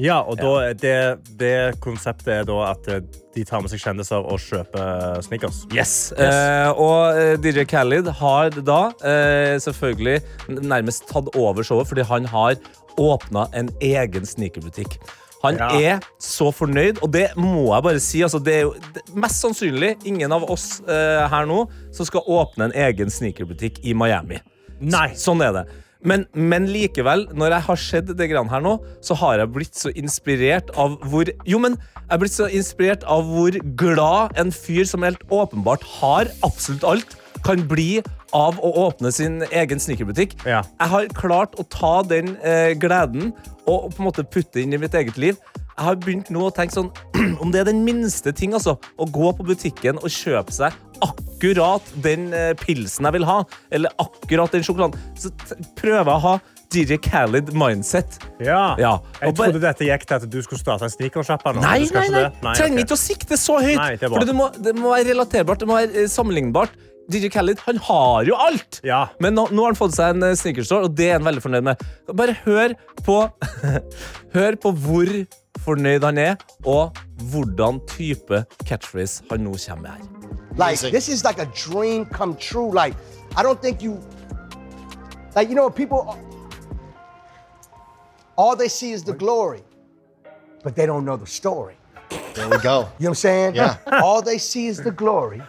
[0.00, 0.94] Ja, og da, det,
[1.38, 1.52] det
[1.84, 3.02] konseptet er da at eh,
[3.34, 5.60] de tar med seg kjendiser og kjøper sneakers.
[5.74, 5.92] Yes.
[6.18, 10.20] Eh, og eh, DJ Khaled har da eh, selvfølgelig
[10.64, 12.56] nærmest tatt over showet fordi han har
[12.98, 14.98] åpna en egen sneakerbutikk.
[15.44, 15.68] Han Ja.
[15.76, 18.22] er så fornøyd, og det må jeg bare si.
[18.24, 22.24] Altså, det er jo det, mest sannsynlig ingen av oss eh, her nå som skal
[22.26, 24.38] åpne en egen sneakerbutikk i Miami.
[24.80, 25.10] Nei.
[25.20, 25.64] Sånn er det.
[26.04, 29.78] Men, men likevel, når jeg har sett det grann her nå, så har jeg blitt
[29.78, 34.52] så inspirert av hvor Jo, men jeg er blitt så inspirert av hvor glad en
[34.52, 38.02] fyr som helt åpenbart har absolutt alt, kan bli
[38.34, 40.36] av å åpne sin egen sneakerbutikk.
[40.48, 40.62] Ja.
[40.80, 43.32] Jeg har klart å ta den eh, gleden
[43.64, 45.38] og på en måte putte inn i mitt eget liv.
[45.74, 46.92] Jeg har begynt nå å tenke sånn
[47.42, 51.94] Om det er den minste ting, altså, å gå på butikken og kjøpe seg akkurat
[52.04, 53.42] den eh, pilsen jeg vil ha,
[53.74, 55.32] eller akkurat den sjokoladen, så
[55.78, 56.34] prøver jeg å ha
[56.74, 58.18] DJ Khaled mindset.
[58.42, 58.74] Ja.
[58.80, 62.24] Ja, Jeg trodde dette gikk til at du skulle starte en sneakersjappe Nei, Nei, nei,
[62.24, 62.54] nei.
[62.56, 62.86] Trenger okay.
[62.86, 63.78] ikke å sikte så høyt.
[63.78, 66.74] Nei, det for det må, det må være relaterbart, det må være eh, sammenlignbart.
[67.12, 68.80] DJ Khaled han har jo alt!
[68.86, 69.04] Ja.
[69.20, 71.44] Men nå, nå har han fått seg en eh, sneakerstore, og det er han veldig
[71.44, 71.86] fornøyd med.
[72.16, 73.20] Bare hør på
[74.36, 75.12] Hør på hvor
[75.64, 76.34] fornøyd han er,
[76.66, 76.96] og
[77.30, 80.13] hvordan type catchphrase han nå kommer med her.
[80.56, 82.70] Like this is like a dream come true.
[82.70, 82.94] Like
[83.36, 84.00] I don't think you
[85.34, 86.18] like you know people
[88.36, 89.62] all they see is the glory,
[90.62, 91.76] but they don't know the story.
[92.34, 92.60] There we go.
[92.62, 93.54] You know what I'm saying?
[93.54, 93.76] Yeah.
[94.02, 95.42] All they see is the glory,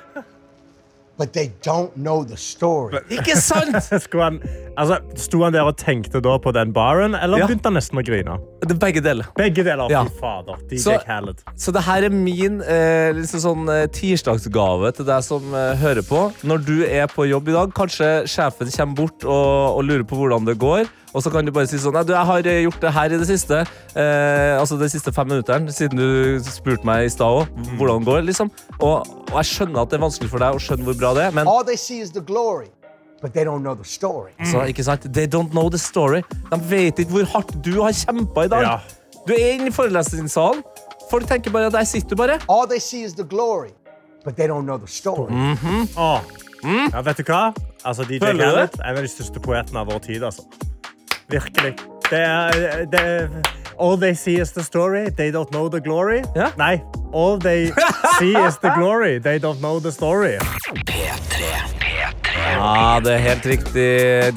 [1.17, 2.97] but they don't know the story.
[3.09, 3.77] Ikke sant?
[4.03, 4.39] Skulle han,
[4.77, 7.47] altså, Sto han der og tenkte da på den baren, eller Ja.
[7.47, 8.35] begynte han nesten å grine?
[8.65, 9.29] Det begge deler.
[9.37, 9.87] Begge deler.
[9.93, 10.03] Ja.
[10.09, 10.59] Fy fader.
[10.71, 11.43] DJ Så- Khaled.
[11.55, 16.03] Så det her er min eh, liksom sånn, eh, tirsdagsgave til deg som eh, hører
[16.07, 16.25] på.
[16.43, 20.19] Når du er på jobb i dag, kanskje sjefen kommer bort og, og lurer på
[20.19, 20.85] hvordan det går.
[21.15, 23.13] Og så kan du bare si sånn Nei, du, jeg har eh, gjort det her
[23.15, 23.61] i det siste.
[23.95, 27.53] Eh, altså de siste fem minuttene, siden du spurte meg i stad òg.
[27.79, 28.51] Hvordan det går, liksom.
[28.83, 31.23] Og, og jeg skjønner at det er vanskelig for deg å skjønne hvor bra det
[31.29, 32.67] er, men All they see is the glory,
[33.23, 34.33] but they don't know the story.
[34.51, 35.07] så, ikke sant?
[35.15, 36.19] They don't know the story.
[36.51, 38.67] De vet ikke hvor hardt du har kjempa i dag.
[38.67, 38.75] Ja.
[39.25, 40.61] Du er inne i forelesningssalen.
[41.09, 42.39] Folk tenker bare at der sitter du bare.
[42.51, 43.71] All they see is the glory,
[44.25, 45.31] but they don't know the story.
[45.95, 46.19] Åh.
[46.65, 47.53] Ja, vet du hva?
[47.85, 50.23] Altså, DJ Khaled er en av de største poetene av vår tid.
[50.25, 50.43] Altså.
[51.29, 51.75] Virkelig.
[52.09, 52.51] Det er,
[52.91, 53.27] det er
[53.79, 56.23] All they see is the story, they don't know the glory.
[56.35, 56.51] Ja.
[56.57, 56.81] Nei.
[57.13, 57.71] All they
[58.19, 60.37] see is the glory, they don't know the story.
[62.55, 63.85] Ja, det er helt riktig,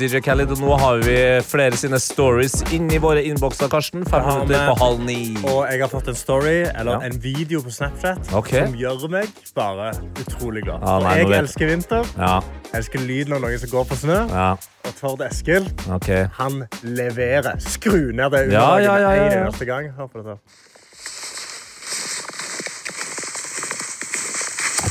[0.00, 0.50] DJ Khaled.
[0.56, 1.16] Og nå har vi
[1.46, 4.02] flere sine stories inn i våre innbokser, Karsten.
[4.10, 5.18] Fem minutter på halv ni.
[5.46, 7.06] Og jeg har fått en story, eller Ja.
[7.06, 8.66] en video på Snapchat, okay.
[8.66, 10.80] som gjør meg bare utrolig glad.
[10.82, 12.04] Ja, Og nei, jeg elsker vinter.
[12.18, 12.40] Ja,
[12.72, 14.18] Jeg elsker lyden av noen som går på snø.
[14.28, 14.50] ja,
[14.84, 16.26] Og Tord Eskil, okay.
[16.38, 17.56] han leverer.
[17.60, 19.44] Skru ned det underlaget ja, ja, ja, ja.
[19.46, 19.90] eneste gang.
[19.96, 20.38] Hør på dette.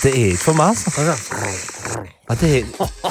[0.03, 0.91] Det er ikke for meg, altså.
[2.27, 2.49] At det,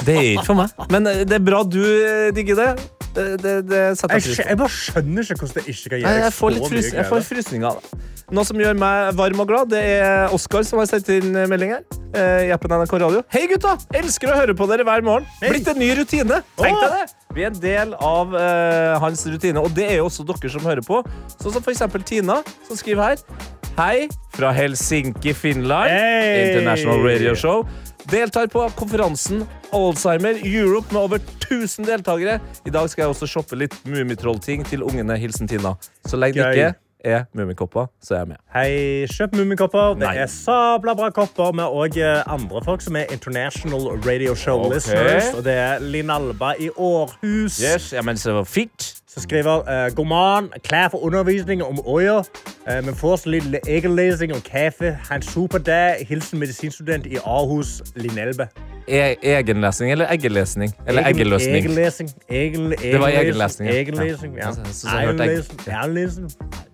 [0.05, 0.69] det er ikke for meg.
[0.93, 2.69] Men eh, det er bra du eh, digger det.
[3.17, 4.43] Det, det, det setter Jeg, jeg pris på.
[4.49, 7.23] jeg bare skjønner ikke hvordan det ikke kan gjøre jeg får litt frys, jeg får
[7.25, 8.01] frysninger av det.
[8.37, 11.71] Noe som gjør meg varm og glad, det er Oskar som har sendt inn melding
[11.73, 11.85] her.
[12.13, 13.23] eh, I appen NRK Radio.
[13.33, 13.73] Hei, gutta!
[13.95, 15.25] Elsker å høre på dere hver morgen.
[15.41, 16.41] Blitt en ny rutine.
[16.59, 17.05] Tenk deg det!
[17.37, 20.63] Vi er en del av uh, hans rutine, og det er jo også dere som
[20.65, 21.01] hører på.
[21.37, 23.47] Sånn som for eksempel Tina, som skriver her.
[23.77, 25.89] Hei fra Helsinki, Finland.
[25.89, 26.47] Hey!
[26.47, 27.67] International Radio Show.
[28.09, 32.39] Deltar på konferansen Alzheimer Europe med over 1000 deltakere.
[32.65, 35.19] I dag skal jeg også shoppe litt Mummitroll-ting til ungene.
[35.21, 35.75] Hilsen Tina.
[36.09, 36.73] Så lenge det ikke
[37.05, 38.41] er Mummikopper, så er jeg med.
[38.55, 38.71] Hei,
[39.13, 39.93] kjøp Mummikopper.
[40.01, 44.73] Det er sabla bra kopper med òg andre folk som er International Radio Show okay.
[44.79, 45.33] listeners.
[45.37, 47.61] Og det er Linn Alba i Århus.
[47.61, 48.95] Yes, ja, men så fint.
[49.17, 52.23] Som skriver uh, God morgen, klar for undervisning om øyer.
[52.69, 54.93] Uh, men får så litt egellesing og kaffe.
[55.09, 56.05] Ha en super dag.
[56.09, 58.47] Hilsen medisinstudent i Aarhus, Linn Elbe.
[58.87, 60.71] E egenlesning eller eggelesning?
[60.87, 61.55] Eller Egen- eggeløsning?
[61.57, 62.09] Egellesing.
[62.29, 63.75] Egel, Det var egenlesning, ja.
[63.81, 64.47] Egellesing, ja.
[64.47, 64.51] Ja.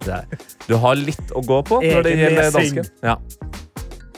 [0.06, 0.26] Det er-
[0.68, 2.76] Du har litt å gå på når det gjelder Egenlesing.
[2.76, 2.86] dansken.
[3.04, 3.16] Ja.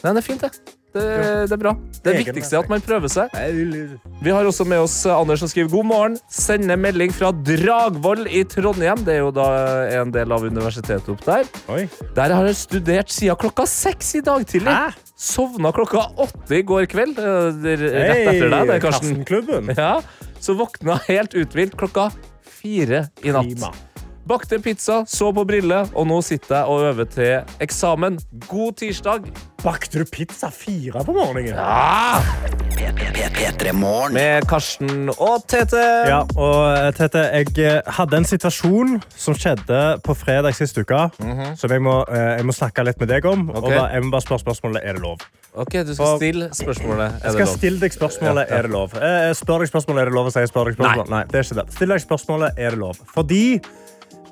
[0.03, 0.74] Nei, det er fint, det.
[0.96, 1.06] Det,
[1.50, 1.74] det er bra.
[2.06, 3.34] Det er viktigste er at man prøver seg.
[4.24, 6.18] Vi har også med oss Anders som skriver god morgen.
[6.32, 9.02] Sender melding fra Dragvoll i Trondheim.
[9.04, 9.48] Det er jo da
[10.00, 11.50] en del av universitetet opp der.
[11.74, 11.82] Oi.
[12.16, 14.72] Der har jeg studert siden klokka seks i dag tidlig.
[14.72, 14.93] Hæ?
[15.16, 17.20] Sovna klokka åtte i går kveld.
[17.20, 19.20] eh, Rett etter deg, det, Karsten.
[19.76, 20.00] Ja,
[20.39, 22.10] så våkna helt uthvilt klokka
[22.62, 23.52] fire i natt.
[23.52, 23.74] Prima.
[24.26, 28.15] Bakte pizza, så på briller, og nå sitter jeg og øver til eksamen.
[28.49, 29.28] God tirsdag.
[29.61, 31.53] Bakte du pizza fire på morgenen?
[31.53, 32.23] Ja!
[33.36, 34.13] P3 Morgen.
[34.17, 35.82] Med Karsten og Tete.
[36.09, 41.03] Ja, og eh, Tete, jeg eh, hadde en situasjon som skjedde på fredag sist uke,
[41.61, 43.45] som jeg må, eh, jeg må snakke litt med deg om.
[43.53, 43.61] Okay.
[43.61, 45.21] Og da, jeg må bare spørre spørsmålet er det lov.
[45.53, 47.13] Ok, du skal stille spørsmålet.
[47.13, 47.57] Jeg Er det skal lov?
[47.61, 48.57] stille deg spørsmålet Ja, ja.
[48.57, 48.97] er det lov.
[49.05, 51.09] Jeg Spør deg spørsmålet er det lov å si spør deg spørsmål.
[51.13, 51.23] Nei.
[51.30, 51.67] det er ikke det.
[51.78, 53.01] Still deg spørsmålet er det lov.
[53.13, 53.43] Fordi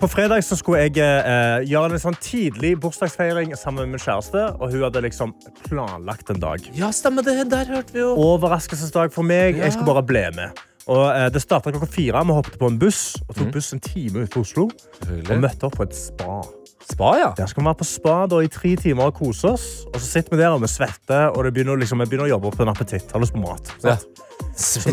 [0.03, 4.41] på fredag så skulle jeg eh, gjøre en sånn tidlig bursdagsfeiring sammen med min kjæreste,
[4.59, 5.31] og hun hadde liksom
[5.69, 6.65] planlagt en dag.
[6.75, 7.37] Ja, stemmer det.
[7.53, 8.09] Der hørte vi jo.
[8.19, 9.55] Overraskelsesdag for meg.
[9.57, 9.69] Ja.
[9.69, 10.59] Jeg skulle bare bli med.
[10.91, 12.23] Og eh, Det starta klokka fire.
[12.27, 13.37] Vi hoppet på en buss og Mhm.
[13.39, 14.65] tok buss en time ut til Oslo.
[15.29, 16.41] Og møtte opp på et spa.
[16.89, 17.29] Spa, ja.
[17.37, 19.67] Der skal vi være på spa da, i tre timer og kose oss.
[19.93, 22.33] Og så sitter vi der og vi svetter, og det begynner, liksom, vi begynner å
[22.35, 23.11] jobbe opp en appetitt.
[23.13, 23.71] Har lyst på mat.
[23.83, 23.95] Ja.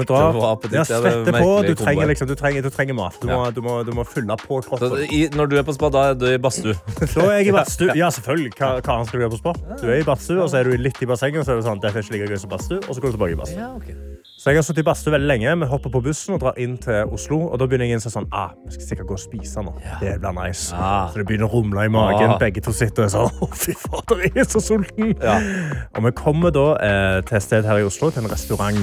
[0.06, 1.50] drar- på appetitt, Ja, svette på.
[1.66, 3.16] Du trenger, liksom, du, trenger, du trenger mat.
[3.20, 3.50] Du må, Ja.
[3.50, 6.14] du, må, du må fylle på Så i, når du er på spa, da er
[6.14, 6.74] du i badstue.
[7.14, 7.96] Da er jeg i badstue.
[7.96, 8.54] Ja, selvfølgelig.
[8.56, 9.52] Hva, hva skal du gjøre på spa?
[9.82, 11.66] Du er i badstue, og så er du litt i bassenget, og så er det
[11.68, 14.09] sånn, det er ikke like gøy som badstue, og så går du tilbake i badstue.
[14.40, 15.50] Så jeg har sittet i badstue veldig lenge.
[15.60, 17.42] Vi hopper på bussen og drar inn til Oslo.
[17.50, 19.74] Og da begynner jeg å innse sånn, ah, vi skal sikkert gå og spise nå.
[20.00, 20.70] Det blir nice.
[20.72, 21.10] Ja.
[21.12, 22.24] Så det begynner å rumle i magen.
[22.24, 22.38] Ja.
[22.40, 25.12] Begge to sitter og sånn, å fy fader, jeg er så sulten.
[25.20, 28.80] Og vi kommer da eh, til et sted her i Oslo, til en restaurant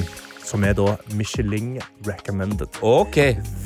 [0.47, 1.73] som er da Michelin
[2.07, 2.77] recommended.
[2.85, 3.17] Ok.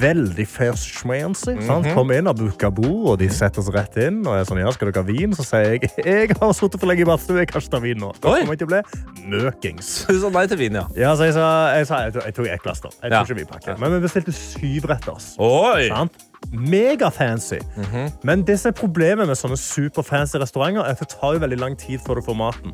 [0.02, 1.54] Veldig first schmancy.
[1.60, 1.88] Mm sant?
[1.94, 4.22] Kom inn og booka bord, og de setter seg rett inn.
[4.26, 5.36] Og jeg er sånn, ja, skal dere ha vin?
[5.38, 8.02] Så sier jeg jeg har sittet for lenge i badstue, jeg kan ikke ta vin
[8.02, 8.10] nå.
[8.18, 9.92] Det kommer jeg til å bli møkings.
[10.10, 10.86] Du sa nei til vin, ja.
[10.98, 11.46] Ja, så jeg, sa,
[11.78, 12.90] jeg, sa, jeg, jeg tok ett glass, da.
[13.04, 13.22] Jeg Ja.
[13.22, 13.78] tok ikke vinpakke.
[13.80, 15.32] Men vi bestilte syvretters.
[15.40, 15.88] Oi!
[15.94, 16.18] Sant?
[16.52, 17.60] Megafancy.
[17.78, 18.12] Mhm.
[18.24, 21.60] Men det som er problemet med sånne superfancy restauranter, er at det tar jo veldig
[21.62, 22.74] lang tid før du får maten.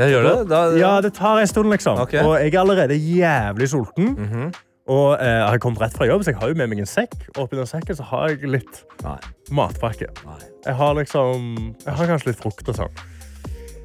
[0.00, 0.34] Jeg gjør det.
[0.50, 2.00] Da, Ja, det tar en stund, liksom.
[2.00, 2.14] Ok.
[2.16, 2.26] Mhm.
[2.26, 4.52] Og jeg er allerede jævlig sulten.
[4.90, 6.88] Og eh, jeg har kommet rett fra jobb, så jeg har jo med meg en
[6.88, 7.14] sekk.
[7.36, 9.18] Og oppi den sekken så har jeg litt Nei.
[9.54, 10.08] matpakke.
[10.26, 10.38] Nei.
[10.66, 11.44] Jeg har liksom
[11.86, 13.02] Jeg har kanskje litt frukt og sånn.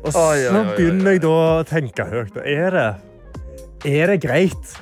[0.05, 0.63] Og så oi, oi, oi.
[0.77, 2.35] begynner jeg da å tenke høyt.
[2.41, 2.87] Er det,
[3.85, 4.75] er det greit?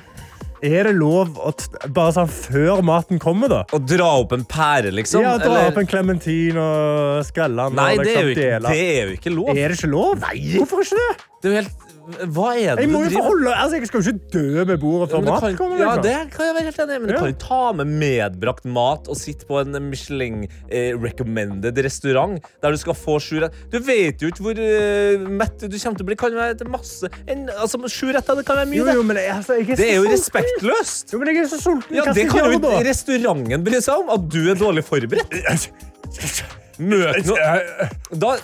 [0.64, 1.50] Er det lov å
[1.92, 3.62] bare sånn før maten kommer, da?
[3.76, 5.20] Å dra opp en pære, liksom?
[5.26, 7.76] ja, dra eller- opp en klementin og skrelle den.
[7.76, 9.50] Nei, og det er, liksom ikke, det er jo ikke lov.
[9.52, 10.14] Er det ikke lov?
[10.24, 10.36] Nei.
[10.56, 11.10] Hvorfor ikke det?
[11.42, 14.12] Det er jo helt Hva er det Jeg du driver forholde altså, Jeg skal jo
[14.12, 15.78] ikke dø med bordet før mat kan, kommer.
[15.80, 16.02] ja, liksom.
[16.04, 17.20] det kan jeg være helt enig i, men du Ja.
[17.22, 22.74] kan jo ta med medbrakt mat og sitte på en Michelin eh, recommended restaurant der
[22.74, 23.56] du skal få sju retter.
[23.72, 26.18] Du vet jo ikke hvor uh, mett du kommer til å bli.
[26.20, 29.30] Kan være masse en, altså, Sju retter det kan være mye, Jo, jo, men jeg,
[29.38, 31.12] altså, jeg er Det er jo respektløst.
[31.14, 31.96] Jo, men jeg er så sulten.
[31.96, 34.12] Ja, det kan jo ikke restauranten bry seg om.
[34.14, 35.70] At du er dårlig forberedt.
[36.78, 38.34] Møt noen da,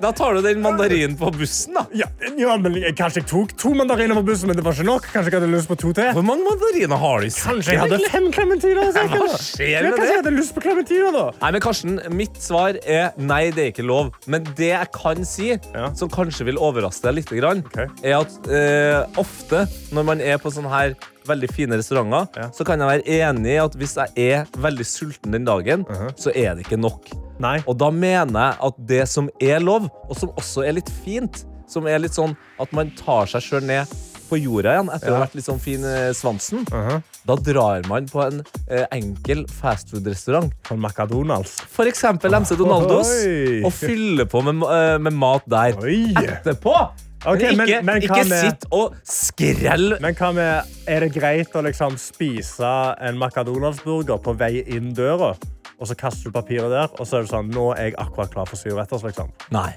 [0.00, 1.82] da tar du den mandarinen på bussen, da.
[1.96, 2.06] Ja,
[2.38, 5.08] ja, men jeg, Kanskje jeg tok to mandariner på bussen, men det var ikke nok.
[5.12, 6.10] Kanskje jeg hadde lyst på to til.
[6.16, 9.26] Hvor mange mandariner har du i Kanskje jeg hadde fem klementiner i sekken.
[9.26, 10.08] Hva skjer med det?
[10.08, 11.24] jeg hadde lyst på klementiner, da.
[11.42, 14.12] Nei, men Karsten, Mitt svar er nei, det er ikke lov.
[14.26, 15.92] Men det jeg kan si, Ja.
[15.98, 17.32] som kanskje vil overraske deg litt,
[17.66, 17.86] okay.
[18.02, 20.94] Er at eh, ofte når man er på sånne her
[21.28, 22.48] veldig fine restauranter, Ja.
[22.50, 25.84] så kan jeg være enig i at hvis jeg er veldig sulten den dagen,
[26.16, 27.10] så er det ikke nok.
[27.42, 27.58] Nei.
[27.66, 31.42] Og da mener jeg at det som er lov, og som også er litt fint,
[31.70, 33.90] som er litt sånn at man tar seg sjøl ned
[34.32, 37.02] på jorda igjen etter å ha vært litt sånn fin i svansen, -huh.
[37.28, 40.52] da drar man på en eh, enkel fastfood-restaurant.
[40.68, 41.58] Sånn McDonald's.
[41.68, 43.10] For eksempel MC Donaldos.
[43.26, 43.62] Oi.
[43.64, 45.76] Og fyller på med, eh, med mat der.
[45.82, 46.14] Oi.
[46.16, 46.76] Etterpå!
[47.24, 51.12] Okay, men- ikke, men men ikke med- sitt og skrell Men hva med, er det
[51.14, 55.36] greit å liksom spise en McDonald's-burger på vei inn døra,
[55.82, 58.30] og så kaster du papiret der, og så er det sånn, nå er jeg akkurat
[58.30, 59.32] klar for syv retters, liksom.
[59.54, 59.72] Nei.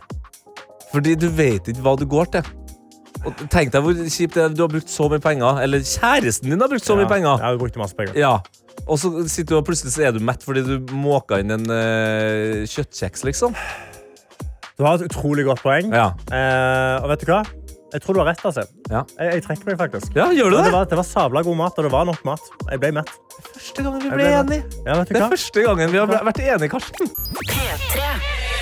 [0.91, 2.51] Fordi du vet ikke hva du går til.
[3.25, 4.53] Og tenk deg hvor kjipt det er.
[4.53, 5.57] Du har brukt så mye penger.
[5.65, 7.41] Eller kjæresten din har brukt så mye Ja, penger.
[7.41, 8.19] Jeg har brukt masse penger.
[8.21, 8.35] Ja.
[8.85, 11.65] Og så sitter du og plutselig så er du mett fordi du måka inn en
[11.65, 13.57] uh, kjøttkjeks, liksom.
[14.77, 15.89] Du har et utrolig godt poeng.
[15.95, 16.09] Ja.
[16.35, 17.41] Eh, og vet du hva?
[17.95, 18.65] Jeg tror du har rett, altså.
[18.91, 19.01] Ja.
[19.15, 20.15] Jeg, jeg trekker meg faktisk.
[20.19, 20.69] ja, gjør du Men det?
[20.69, 22.49] det, var, det var sabla god mat, og det var nok mat.
[22.69, 23.11] Jeg ble mett.
[23.55, 24.83] Første gangen vi Jeg ble ble enige.
[24.85, 25.27] Ja, vet du Det hva?
[25.29, 27.11] er første gangen vi har vært enige, Karsten.
[27.45, 28.09] P3.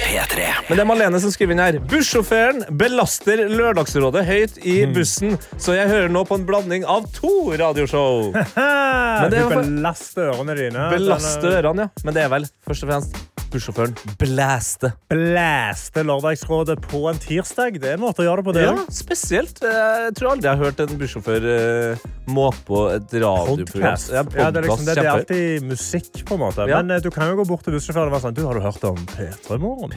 [0.03, 0.45] P3.
[0.67, 1.77] Men det er Malene som skriver inn her.
[1.89, 4.93] Bussjåføren belaster Lørdagsrådet høyt i Hmm.
[4.93, 8.31] bussen, så jeg hører nå på en blanding av to radioshow.
[8.33, 10.89] Men det er jo du for- belaster ørene dine.
[10.93, 12.03] Belaste Sånn, eh, ørene, ja.
[12.05, 13.15] Men det er vel først og fremst
[13.53, 14.93] bussjåføren blæste.
[15.13, 17.79] Blæste Lørdagsrådet på en tirsdag.
[17.81, 18.55] Det er en måte å gjøre det på.
[18.57, 18.65] det.
[18.67, 19.61] Ja, spesielt.
[19.63, 23.93] Jeg tror aldri jeg har hørt en bussjåfør uh, måke på et radioprogram.
[23.93, 24.11] Podcast.
[24.13, 26.65] Ja, Ja, det, er liksom, det, det er alltid musikk, på en måte.
[26.67, 28.63] Men eh, du kan jo gå bort til bussjåføren og være sånn Du, har du
[28.63, 29.93] hørt om Petra i Morgen?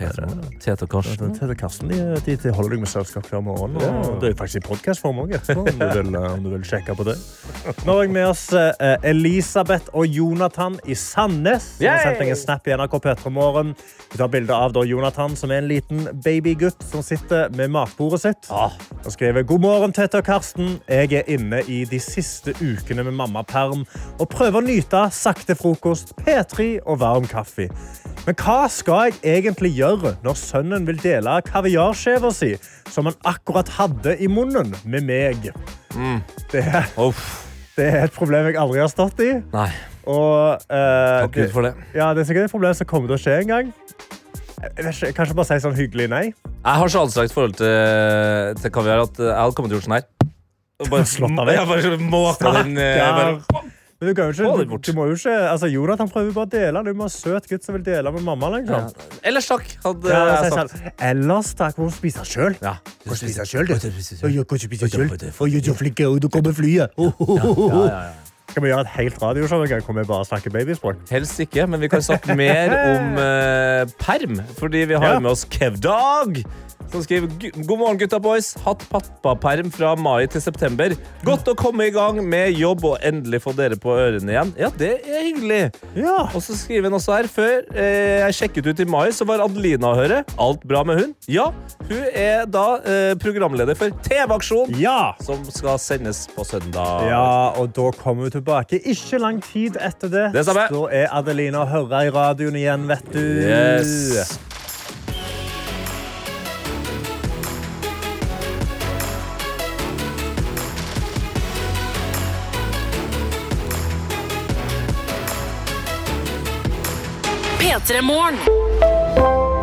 [0.63, 1.35] Tete og Karsten.
[1.37, 3.79] Tete og Karsten de, de, de holder deg med selskap hver morgen.
[3.81, 7.17] Og det er faktisk i podkastform òg, om, eh, om du vil sjekke på det.
[7.87, 8.73] Nå har jeg med oss uh,
[9.07, 11.73] Elisabeth og Jonathan i Sandnes.
[11.79, 13.46] Som har sendt en snap i NRK P3 Morgen.
[13.55, 18.49] Vi tar bilde av Jonathan, som er en liten babygutt som sitter med matbordet sitt.
[19.05, 20.79] Og skriver God morgen, Tete og Karsten.
[20.89, 23.85] Jeg er inne i de siste ukene med mammaperm
[24.19, 27.69] og prøver å nyte sakte frokost, P3 og varm kaffe.
[28.27, 32.57] Men hva skal jeg egentlig gjøre når sønnen vil dele kaviarskiva si,
[32.91, 35.53] som han akkurat hadde i munnen, med meg?
[36.51, 36.65] Det,
[37.77, 39.37] det er et problem jeg aldri har stått i.
[39.55, 39.71] Nei,
[40.07, 41.75] Og eh, takk Gud for det.
[41.97, 43.73] ja, det er sikkert et problem som kommer til å skje en gang.
[44.57, 46.25] Kanskje bare si sånn hyggelig nei?
[46.33, 49.89] Jeg har så anstrengt forhold til, til kaviar at jeg hadde kommet til å gjort
[49.89, 50.07] sånn her.
[50.77, 51.57] Og Bare, Slått av vekk.
[51.61, 53.65] Ja, den eh, bare,
[53.97, 56.51] Men du, kan jo ikke, du, du må jo ikke altså, Jonathan prøver bare å
[56.53, 56.83] dele.
[56.85, 58.51] Du må ha søt gutt som vil dele med mamma.
[58.59, 58.91] Liksom.
[59.25, 60.75] Ellers takk, hadde Ja, jeg sagt.
[60.75, 62.59] sånn, Ellers takk, må du spise sjøl.
[62.61, 62.75] Ja.
[63.07, 63.73] Og spise sjøl, du.
[63.73, 64.29] Kan spise selv.
[64.29, 67.01] Oi, jeg er Ja, ja, du kommer flyet.
[68.57, 71.01] Skal vi gjøre et helt radioshow en gang hvor vi bare snakker babyspråk?
[71.13, 74.39] Helst ikke, men vi kan snakke mer om eh, perm.
[74.57, 75.19] Fordi vi har Ja.
[75.21, 76.39] med oss Kevdog.
[76.93, 77.27] Som skriver
[77.67, 78.53] God morgen, gutta boys.
[78.65, 80.95] Hatt pappaperm fra mai til september.
[81.27, 84.53] Godt å komme i gang med jobb og endelig få dere på ørene igjen.
[84.61, 85.61] Ja, det er hyggelig.
[85.99, 86.29] Ja.
[86.31, 89.43] Og så skriver han også her Før eh, jeg sjekket ut i mai, så var
[89.45, 90.23] Adelina å høre.
[90.41, 91.15] Alt bra med hun?
[91.31, 91.49] Ja.
[91.91, 95.15] Hun er da eh, programleder for TV-aksjon, Ja.
[95.27, 97.07] som skal sendes på søndag.
[97.11, 100.27] Ja, og da kommer hun tilbake ikke lang tid etter det.
[100.39, 100.55] Det så
[100.87, 103.25] er Adelina å høre i radioen igjen, vet du.
[103.47, 104.37] Yes.
[117.77, 118.39] P3 Morgen.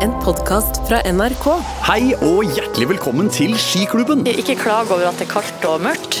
[0.00, 1.46] En podkast fra NRK.
[1.88, 4.22] Hei og hjertelig velkommen til Skiklubben.
[4.30, 6.20] Ikke klag over at det er kaldt og mørkt,